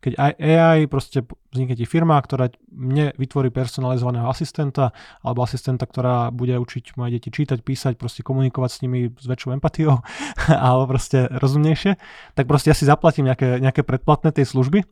[0.00, 6.32] Keď aj AI, proste vznikne ti firma, ktorá mne vytvorí personalizovaného asistenta, alebo asistenta, ktorá
[6.32, 10.00] bude učiť moje deti čítať, písať, proste komunikovať s nimi s väčšou empatiou,
[10.48, 12.00] alebo proste rozumnejšie,
[12.32, 14.88] tak proste ja si zaplatím nejaké, nejaké predplatné tej služby,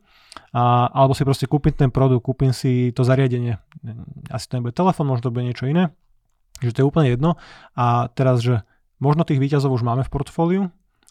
[0.53, 3.57] a, alebo si proste kúpim ten produkt, kúpim si to zariadenie.
[4.29, 5.89] Asi to nebude telefón, možno to bude niečo iné,
[6.61, 7.41] že to je úplne jedno.
[7.73, 8.61] A teraz, že
[9.01, 10.63] možno tých výťazov už máme v portfóliu,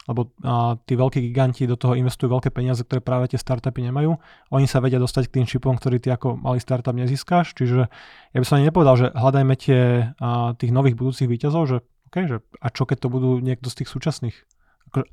[0.09, 4.17] lebo a, tí veľkí giganti do toho investujú veľké peniaze, ktoré práve tie startupy nemajú.
[4.57, 7.53] Oni sa vedia dostať k tým šipom, ktorý ty ako malý startup nezískáš.
[7.53, 7.93] Čiže
[8.33, 12.25] ja by som ani nepovedal, že hľadajme tie, a, tých nových budúcich výťazov, že, okay,
[12.25, 14.37] že a čo keď to budú niekto z tých súčasných.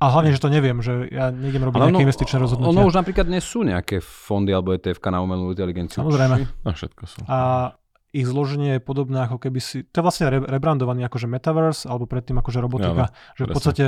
[0.00, 2.72] A hlavne, že to neviem, že ja nejdem robiť nejaké ono, investičné rozhodnutia.
[2.72, 6.00] Ono už napríklad nie sú nejaké fondy alebo ETF na umelú inteligenciu.
[6.00, 6.64] Samozrejme.
[6.64, 7.18] A všetko sú.
[7.28, 7.38] A
[8.16, 12.08] ich zloženie je podobné ako keby si, to je vlastne re, rebrandovaný akože metaverse, alebo
[12.08, 13.84] predtým akože robotika, ja, že v podstate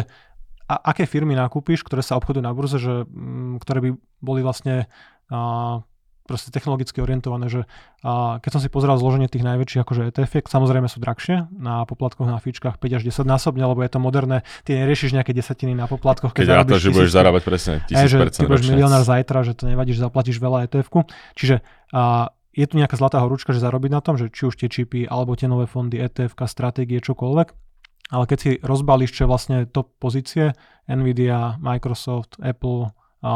[0.69, 3.91] a aké firmy nakúpiš, ktoré sa obchodujú na burze, že, m, mm, ktoré by
[4.21, 4.85] boli vlastne
[5.33, 5.81] a,
[6.29, 7.65] proste technologicky orientované, že
[8.05, 12.29] a, keď som si pozeral zloženie tých najväčších akože ETF, samozrejme sú drahšie na poplatkoch
[12.29, 15.89] na fíčkach 5 až 10 násobne, lebo je to moderné, ty neriešiš nejaké desatiny na
[15.89, 17.97] poplatkoch, keď, keď ráta, že budeš zarábať presne 1000%.
[17.97, 21.09] Aj, že ty budeš milionár zajtra, že to nevadí, že zaplatíš veľa ETF-ku.
[21.33, 21.65] Čiže
[21.97, 25.09] a, je tu nejaká zlatá horúčka, že zarobiť na tom, že či už tie čipy,
[25.09, 27.68] alebo tie nové fondy, ETF, stratégie, čokoľvek.
[28.09, 30.57] Ale keď si rozbalíš, čo je vlastne top pozície,
[30.89, 33.33] Nvidia, Microsoft, Apple, a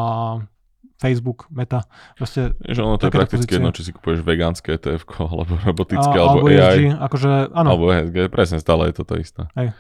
[1.02, 1.82] Facebook, Meta.
[2.14, 6.22] Proste že ono to je prakticky jedno, či si kupuješ vegánske ETF, alebo robotické, a,
[6.22, 6.62] alebo, alebo AI.
[6.62, 7.68] ESG, akože, áno.
[7.74, 9.42] Alebo ESG, presne stále je to to isté.
[9.58, 9.74] Hej.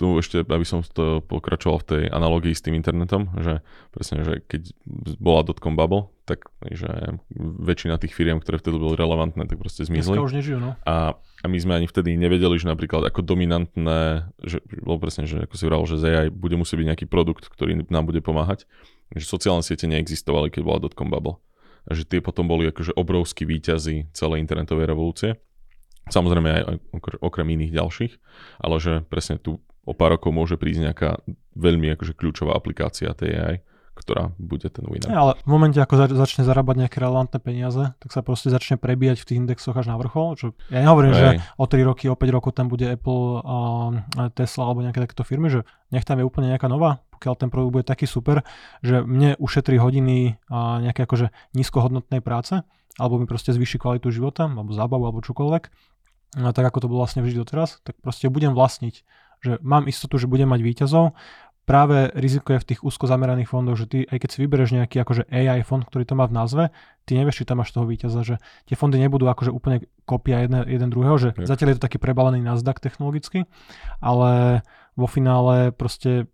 [0.00, 3.60] Tu ešte, aby som to pokračoval v tej analógii s tým internetom, že
[3.92, 4.72] presne, že keď
[5.20, 10.16] bola dotcom bubble, tak že väčšina tých firiem, ktoré vtedy boli relevantné, tak proste zmizli.
[10.16, 10.72] Dneska už nežijú, no.
[10.88, 15.44] A, a my sme ani vtedy nevedeli, že napríklad ako dominantné, že bolo presne, že
[15.44, 18.64] ako si vral, že z AI bude musieť byť nejaký produkt, ktorý nám bude pomáhať.
[19.12, 21.36] Že sociálne siete neexistovali, keď bola dotcom bubble.
[21.84, 25.36] A že tie potom boli akože obrovskí výťazí celej internetovej revolúcie.
[26.08, 26.76] Samozrejme aj
[27.20, 28.12] okrem iných ďalších,
[28.64, 31.10] ale že presne tu o pár rokov môže prísť nejaká
[31.56, 33.56] veľmi akože kľúčová aplikácia tej AI,
[34.00, 35.12] ktorá bude ten winner.
[35.12, 38.80] Ja, ale v momente, ako zač- začne zarábať nejaké relevantné peniaze, tak sa proste začne
[38.80, 40.40] prebíjať v tých indexoch až na vrchol.
[40.40, 41.20] Čo ja nehovorím, hey.
[41.20, 41.28] že
[41.60, 43.56] o 3 roky, o 5 rokov tam bude Apple, a
[44.32, 47.72] Tesla alebo nejaké takéto firmy, že nech tam je úplne nejaká nová, pokiaľ ten produkt
[47.76, 48.40] bude taký super,
[48.80, 52.64] že mne ušetrí hodiny a nejaké akože nízkohodnotnej práce,
[52.96, 55.62] alebo mi proste zvýši kvalitu života, alebo zábavu, alebo čokoľvek,
[56.40, 59.02] a tak ako to bolo vlastne vždy doteraz, tak proste budem vlastniť
[59.40, 61.16] že mám istotu, že budem mať výťazov.
[61.68, 64.96] Práve riziko je v tých úzko zameraných fondoch, že ty, aj keď si vyberieš nejaký
[65.06, 66.64] akože AI fond, ktorý to má v názve,
[67.06, 70.66] ty nevieš, či tam máš toho víťaza, že tie fondy nebudú akože úplne kopia jeden,
[70.66, 71.46] jeden druhého, že okay.
[71.46, 73.46] zatiaľ je to taký prebalený Nasdaq technologicky,
[74.02, 74.62] ale
[74.98, 76.26] vo finále proste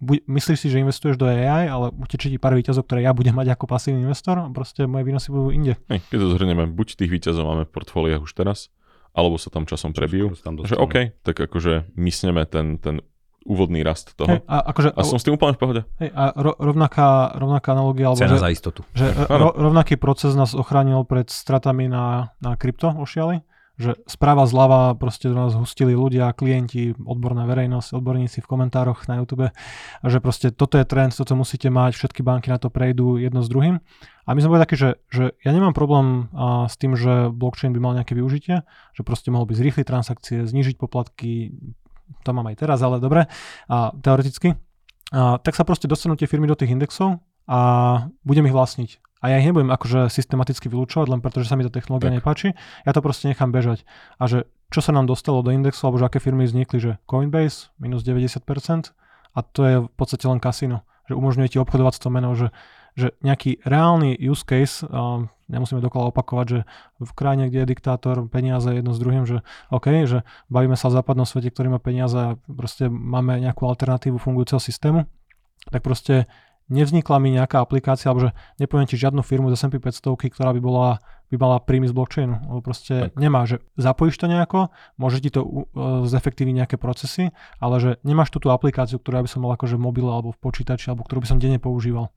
[0.00, 3.36] buď, myslíš si, že investuješ do AI, ale utečí ti pár výťazov, ktoré ja budem
[3.36, 5.76] mať ako pasívny investor proste moje výnosy budú inde.
[5.92, 8.72] Hey, keď to zhrnieme, buď tých výťazov máme v portfóliách už teraz,
[9.14, 10.34] alebo sa tam časom prebijú.
[10.38, 13.02] Tam že OK, tak akože mysneme ten, ten
[13.44, 14.38] úvodný rast toho.
[14.38, 15.80] Hey, a, akože, a som s tým úplne v pohode.
[15.96, 18.80] Hey, a ro, rovnaká, rovnaká analogia, alebo Cena že, za istotu.
[18.92, 23.42] Že ro, rovnaký proces nás ochránil pred stratami na, na krypto ošiali
[23.80, 29.24] že správa zľava proste do nás hustili ľudia, klienti, odborná verejnosť, odborníci v komentároch na
[29.24, 33.16] YouTube a že proste toto je trend, toto musíte mať, všetky banky na to prejdú
[33.16, 33.80] jedno s druhým.
[34.28, 37.72] A my sme boli takí, že, že ja nemám problém a, s tým, že blockchain
[37.72, 41.56] by mal nejaké využitie, že proste mohol by zrýchliť transakcie, znižiť poplatky,
[42.20, 43.32] to mám aj teraz, ale dobre,
[43.72, 44.60] a teoreticky.
[45.10, 47.58] A, tak sa proste dostanú tie firmy do tých indexov a
[48.28, 51.64] budem ich vlastniť a ja ich nebudem akože systematicky vylúčovať, len preto, že sa mi
[51.68, 52.16] tá technológia tak.
[52.24, 52.48] nepáči.
[52.88, 53.84] Ja to proste nechám bežať.
[54.16, 57.68] A že čo sa nám dostalo do indexu, alebo že aké firmy vznikli, že Coinbase
[57.76, 58.96] minus 90%
[59.36, 60.88] a to je v podstate len kasino.
[61.12, 62.48] Že umožňuje ti obchodovať s tou menou, že,
[62.96, 66.60] že nejaký reálny use case, uh, nemusíme dokola opakovať, že
[67.02, 69.42] v krajine, kde je diktátor, peniaze jedno s druhým, že
[69.74, 74.22] OK, že bavíme sa o západnom svete, ktorý má peniaze a proste máme nejakú alternatívu
[74.22, 75.10] fungujúceho systému,
[75.68, 76.30] tak proste
[76.70, 78.30] nevznikla mi nejaká aplikácia, alebo že
[78.62, 80.88] nepoviem ti žiadnu firmu z S&P 500, ktorá by bola
[81.30, 83.14] by mala príjmy z blockchainu, lebo proste tak.
[83.14, 87.30] nemá, že zapojíš to nejako, môže ti to uh, zefektívniť nejaké procesy,
[87.62, 90.42] ale že nemáš tú, tú aplikáciu, ktorú by som mal akože v mobile alebo v
[90.42, 92.10] počítači, alebo ktorú by som denne používal.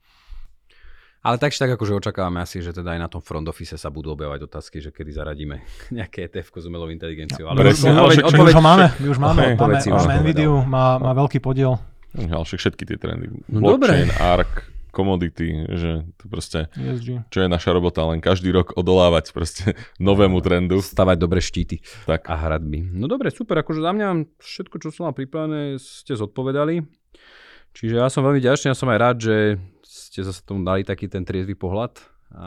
[1.23, 4.11] Ale tak tak akože očakávame asi, že teda aj na tom front office sa budú
[4.11, 5.61] objavať otázky, že kedy zaradíme
[5.97, 7.47] nejaké ETF s umelou inteligenciou.
[7.47, 9.55] Ale, Presne, ale odpoveď, odpoveď, my už máme, my už máme, okay.
[9.55, 11.77] máme, máme, máme Nvidia, má, má veľký podiel.
[11.77, 13.29] Ale všetky tie trendy.
[13.49, 14.21] No Blockchain, dobre.
[14.21, 14.53] ARK,
[14.93, 17.25] commodity, že to proste, ESG.
[17.33, 20.79] čo je naša robota, len každý rok odolávať proste novému trendu.
[20.79, 22.29] Stavať dobre štíty tak.
[22.29, 22.85] a hradby.
[22.93, 24.07] No dobre, super, akože za mňa
[24.37, 26.85] všetko, čo som mal pripravené, ste zodpovedali.
[27.73, 29.35] Čiže ja som veľmi ďačný, ja som aj rád, že
[29.81, 31.97] ste zase tomu dali taký ten triezvy pohľad.
[32.37, 32.45] A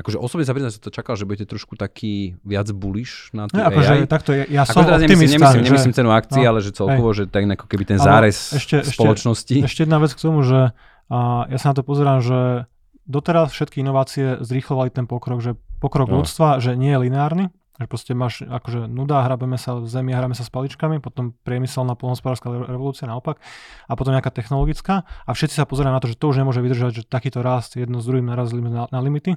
[0.00, 3.60] Akože osobne sa priznám, že to čakal, že budete trošku taký viac bullish na tú
[3.60, 4.08] no, akože.
[4.08, 5.36] Takto, ja, ja som teraz optimista.
[5.36, 5.98] Nemyslím, nemyslím, že...
[6.00, 7.16] cenu akcií, no, ale že celkovo, hej.
[7.20, 9.60] že tak ako keby ten zárez ešte, spoločnosti.
[9.60, 10.72] Ešte, ešte jedna vec k tomu, že
[11.10, 12.70] a ja sa na to pozerám, že
[13.10, 16.22] doteraz všetky inovácie zrýchlovali ten pokrok, že pokrok no.
[16.22, 17.44] ľudstva, že nie je lineárny,
[17.82, 21.98] že proste máš akože nuda, hrabeme sa v zemi, hráme sa s paličkami, potom priemyselná
[21.98, 23.42] polnospodárska revolúcia naopak
[23.90, 27.02] a potom nejaká technologická a všetci sa pozerajú na to, že to už nemôže vydržať,
[27.02, 29.34] že takýto rast jedno s druhým narazili na, na limity,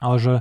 [0.00, 0.34] ale že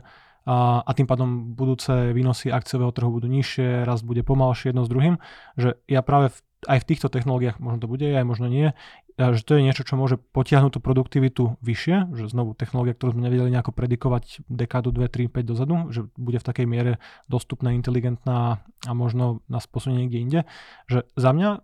[0.49, 4.89] a, a tým pádom budúce výnosy akciového trhu budú nižšie, rast bude pomalšie jedno s
[4.89, 5.22] druhým,
[5.60, 8.74] že ja práve v, aj v týchto technológiách, možno to bude, aj možno nie,
[9.20, 13.28] že to je niečo, čo môže potiahnuť tú produktivitu vyššie, že znovu technológia, ktorú sme
[13.28, 18.64] nevedeli nejako predikovať dekádu 2, 3, 5 dozadu, že bude v takej miere dostupná, inteligentná
[18.88, 20.39] a možno nás posunie niekde inde,
[20.88, 21.62] že za mňa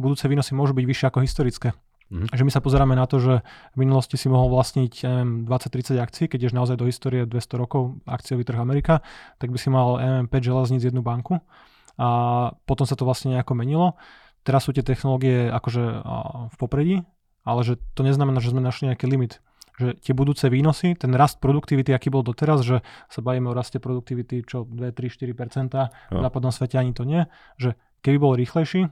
[0.00, 1.68] budúce výnosy môžu byť vyššie ako historické.
[2.06, 2.38] Mm-hmm.
[2.38, 3.42] Že my sa pozeráme na to, že
[3.74, 7.98] v minulosti si mohol vlastniť neviem, 20-30 akcií, keď ješ naozaj do histórie 200 rokov
[8.06, 9.02] akciový trh Amerika,
[9.42, 11.42] tak by si mal neviem, 5 železníc, jednu banku
[11.98, 12.08] a
[12.68, 13.98] potom sa to vlastne nejako menilo
[14.46, 15.82] teraz sú tie technológie akože
[16.54, 16.96] v popredí,
[17.42, 19.42] ale že to neznamená, že sme našli nejaký limit.
[19.76, 22.80] Že tie budúce výnosy, ten rast produktivity, aký bol doteraz, že
[23.12, 27.28] sa bavíme o raste produktivity, čo 2, 3, 4%, v západnom svete ani to nie,
[27.60, 28.88] že keby bol rýchlejší,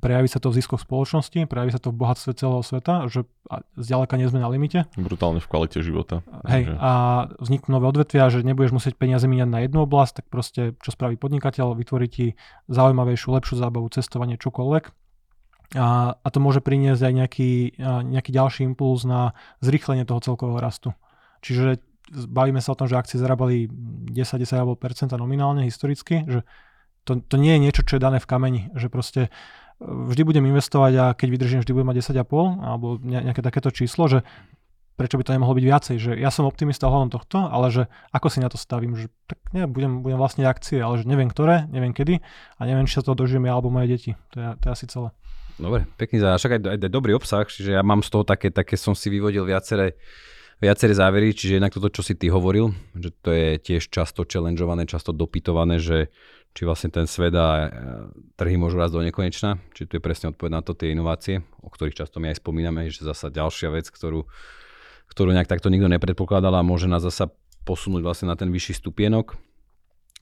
[0.00, 3.28] prejaví sa to v ziskoch spoločnosti, prejaví sa to v bohatstve celého sveta, že
[3.76, 4.88] zďaleka nie sme na limite.
[4.96, 6.24] Brutálne v kvalite života.
[6.48, 6.90] Hej, a
[7.36, 11.20] vzniknú nové odvetvia, že nebudeš musieť peniaze míňať na jednu oblasť, tak proste čo spraví
[11.20, 12.26] podnikateľ, vytvorí ti
[12.72, 14.84] zaujímavejšiu, lepšiu zábavu, cestovanie, čokoľvek.
[15.76, 19.32] A, a to môže priniesť aj nejaký, nejaký ďalší impuls na
[19.64, 20.92] zrýchlenie toho celkového rastu.
[21.40, 21.80] Čiže
[22.12, 23.72] bavíme sa o tom, že akcie zarábali
[24.12, 26.44] 10-10% nominálne historicky, že
[27.02, 29.32] to, to nie je niečo, čo je dané v kameni, že proste
[29.82, 34.22] vždy budem investovať a keď vydržím, vždy budem mať 10,5 alebo nejaké takéto číslo, že
[34.96, 38.28] prečo by to nemohlo byť viacej, že ja som optimista ohľadom tohto, ale že ako
[38.28, 41.66] si na to stavím, že tak nie, budem, budem vlastne akcie, ale že neviem ktoré,
[41.72, 42.20] neviem kedy
[42.58, 44.12] a neviem, či sa to dožijem ja alebo moje deti.
[44.30, 45.08] To je, to je asi celé.
[45.58, 46.38] Dobre, pekný záver.
[46.38, 49.08] Však aj, aj, aj dobrý obsah, čiže ja mám z toho také, také som si
[49.12, 49.96] vyvodil viaceré,
[50.62, 54.86] viaceré závery, čiže jednak toto, čo si ty hovoril, že to je tiež často challengeované,
[54.86, 56.14] často dopytované, že
[56.52, 57.66] či vlastne ten svet a e,
[58.36, 59.56] trhy môžu raz do nekonečna.
[59.72, 62.92] Či tu je presne odpoveď na to tie inovácie, o ktorých často my aj spomíname,
[62.92, 64.28] že zasa ďalšia vec, ktorú,
[65.08, 67.32] ktorú nejak takto nikto nepredpokladal a môže nás zasa
[67.64, 69.40] posunúť vlastne na ten vyšší stupienok.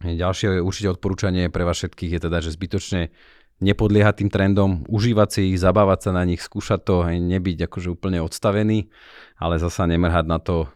[0.01, 3.13] Ďalšie určite odporúčanie pre vás všetkých je teda, že zbytočne
[3.61, 8.25] nepodliehať tým trendom, užívať si ich, zabávať sa na nich, skúšať to, nebyť akože úplne
[8.25, 8.89] odstavený,
[9.37, 10.73] ale zasa nemrhať na to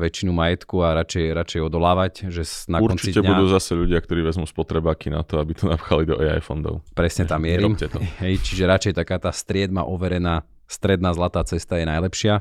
[0.00, 3.28] väčšinu majetku a radšej, radšej odolávať, že na Určite konci dňa...
[3.28, 6.80] budú zase ľudia, ktorí vezmú spotrebáky na to, aby to napchali do AI fondov.
[6.96, 7.76] Presne tam mierim.
[8.24, 12.40] Hej, čiže radšej taká tá striedma overená, stredná zlatá cesta je najlepšia.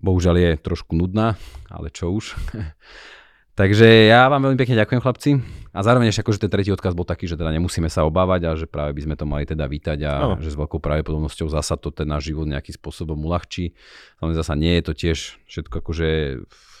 [0.00, 1.36] Bohužiaľ je trošku nudná,
[1.68, 2.32] ale čo už.
[3.54, 5.30] Takže ja vám veľmi pekne ďakujem chlapci.
[5.74, 8.50] A zároveň ešte akože ten tretí odkaz bol taký, že teda nemusíme sa obávať a
[8.58, 10.38] že práve by sme to mali teda vítať a no.
[10.38, 13.74] že s veľkou pravdepodobnosťou zasa to ten náš život nejakým spôsobom uľahčí.
[14.18, 16.08] Samozrejme zasa nie je to tiež všetko akože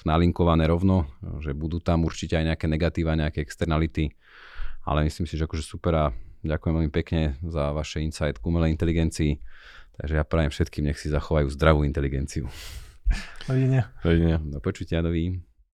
[0.06, 1.10] nalinkované rovno,
[1.42, 4.14] že budú tam určite aj nejaké negatíva, nejaké externality,
[4.82, 6.04] ale myslím si, že akože super a
[6.42, 9.38] ďakujem veľmi pekne za vaše insight k umelej inteligencii.
[9.94, 12.50] Takže ja prajem všetkým, nech si zachovajú zdravú inteligenciu.
[13.46, 13.94] Dovidenia.
[14.02, 14.38] Dovidenia.
[14.42, 15.53] Do počutia, dovidenia.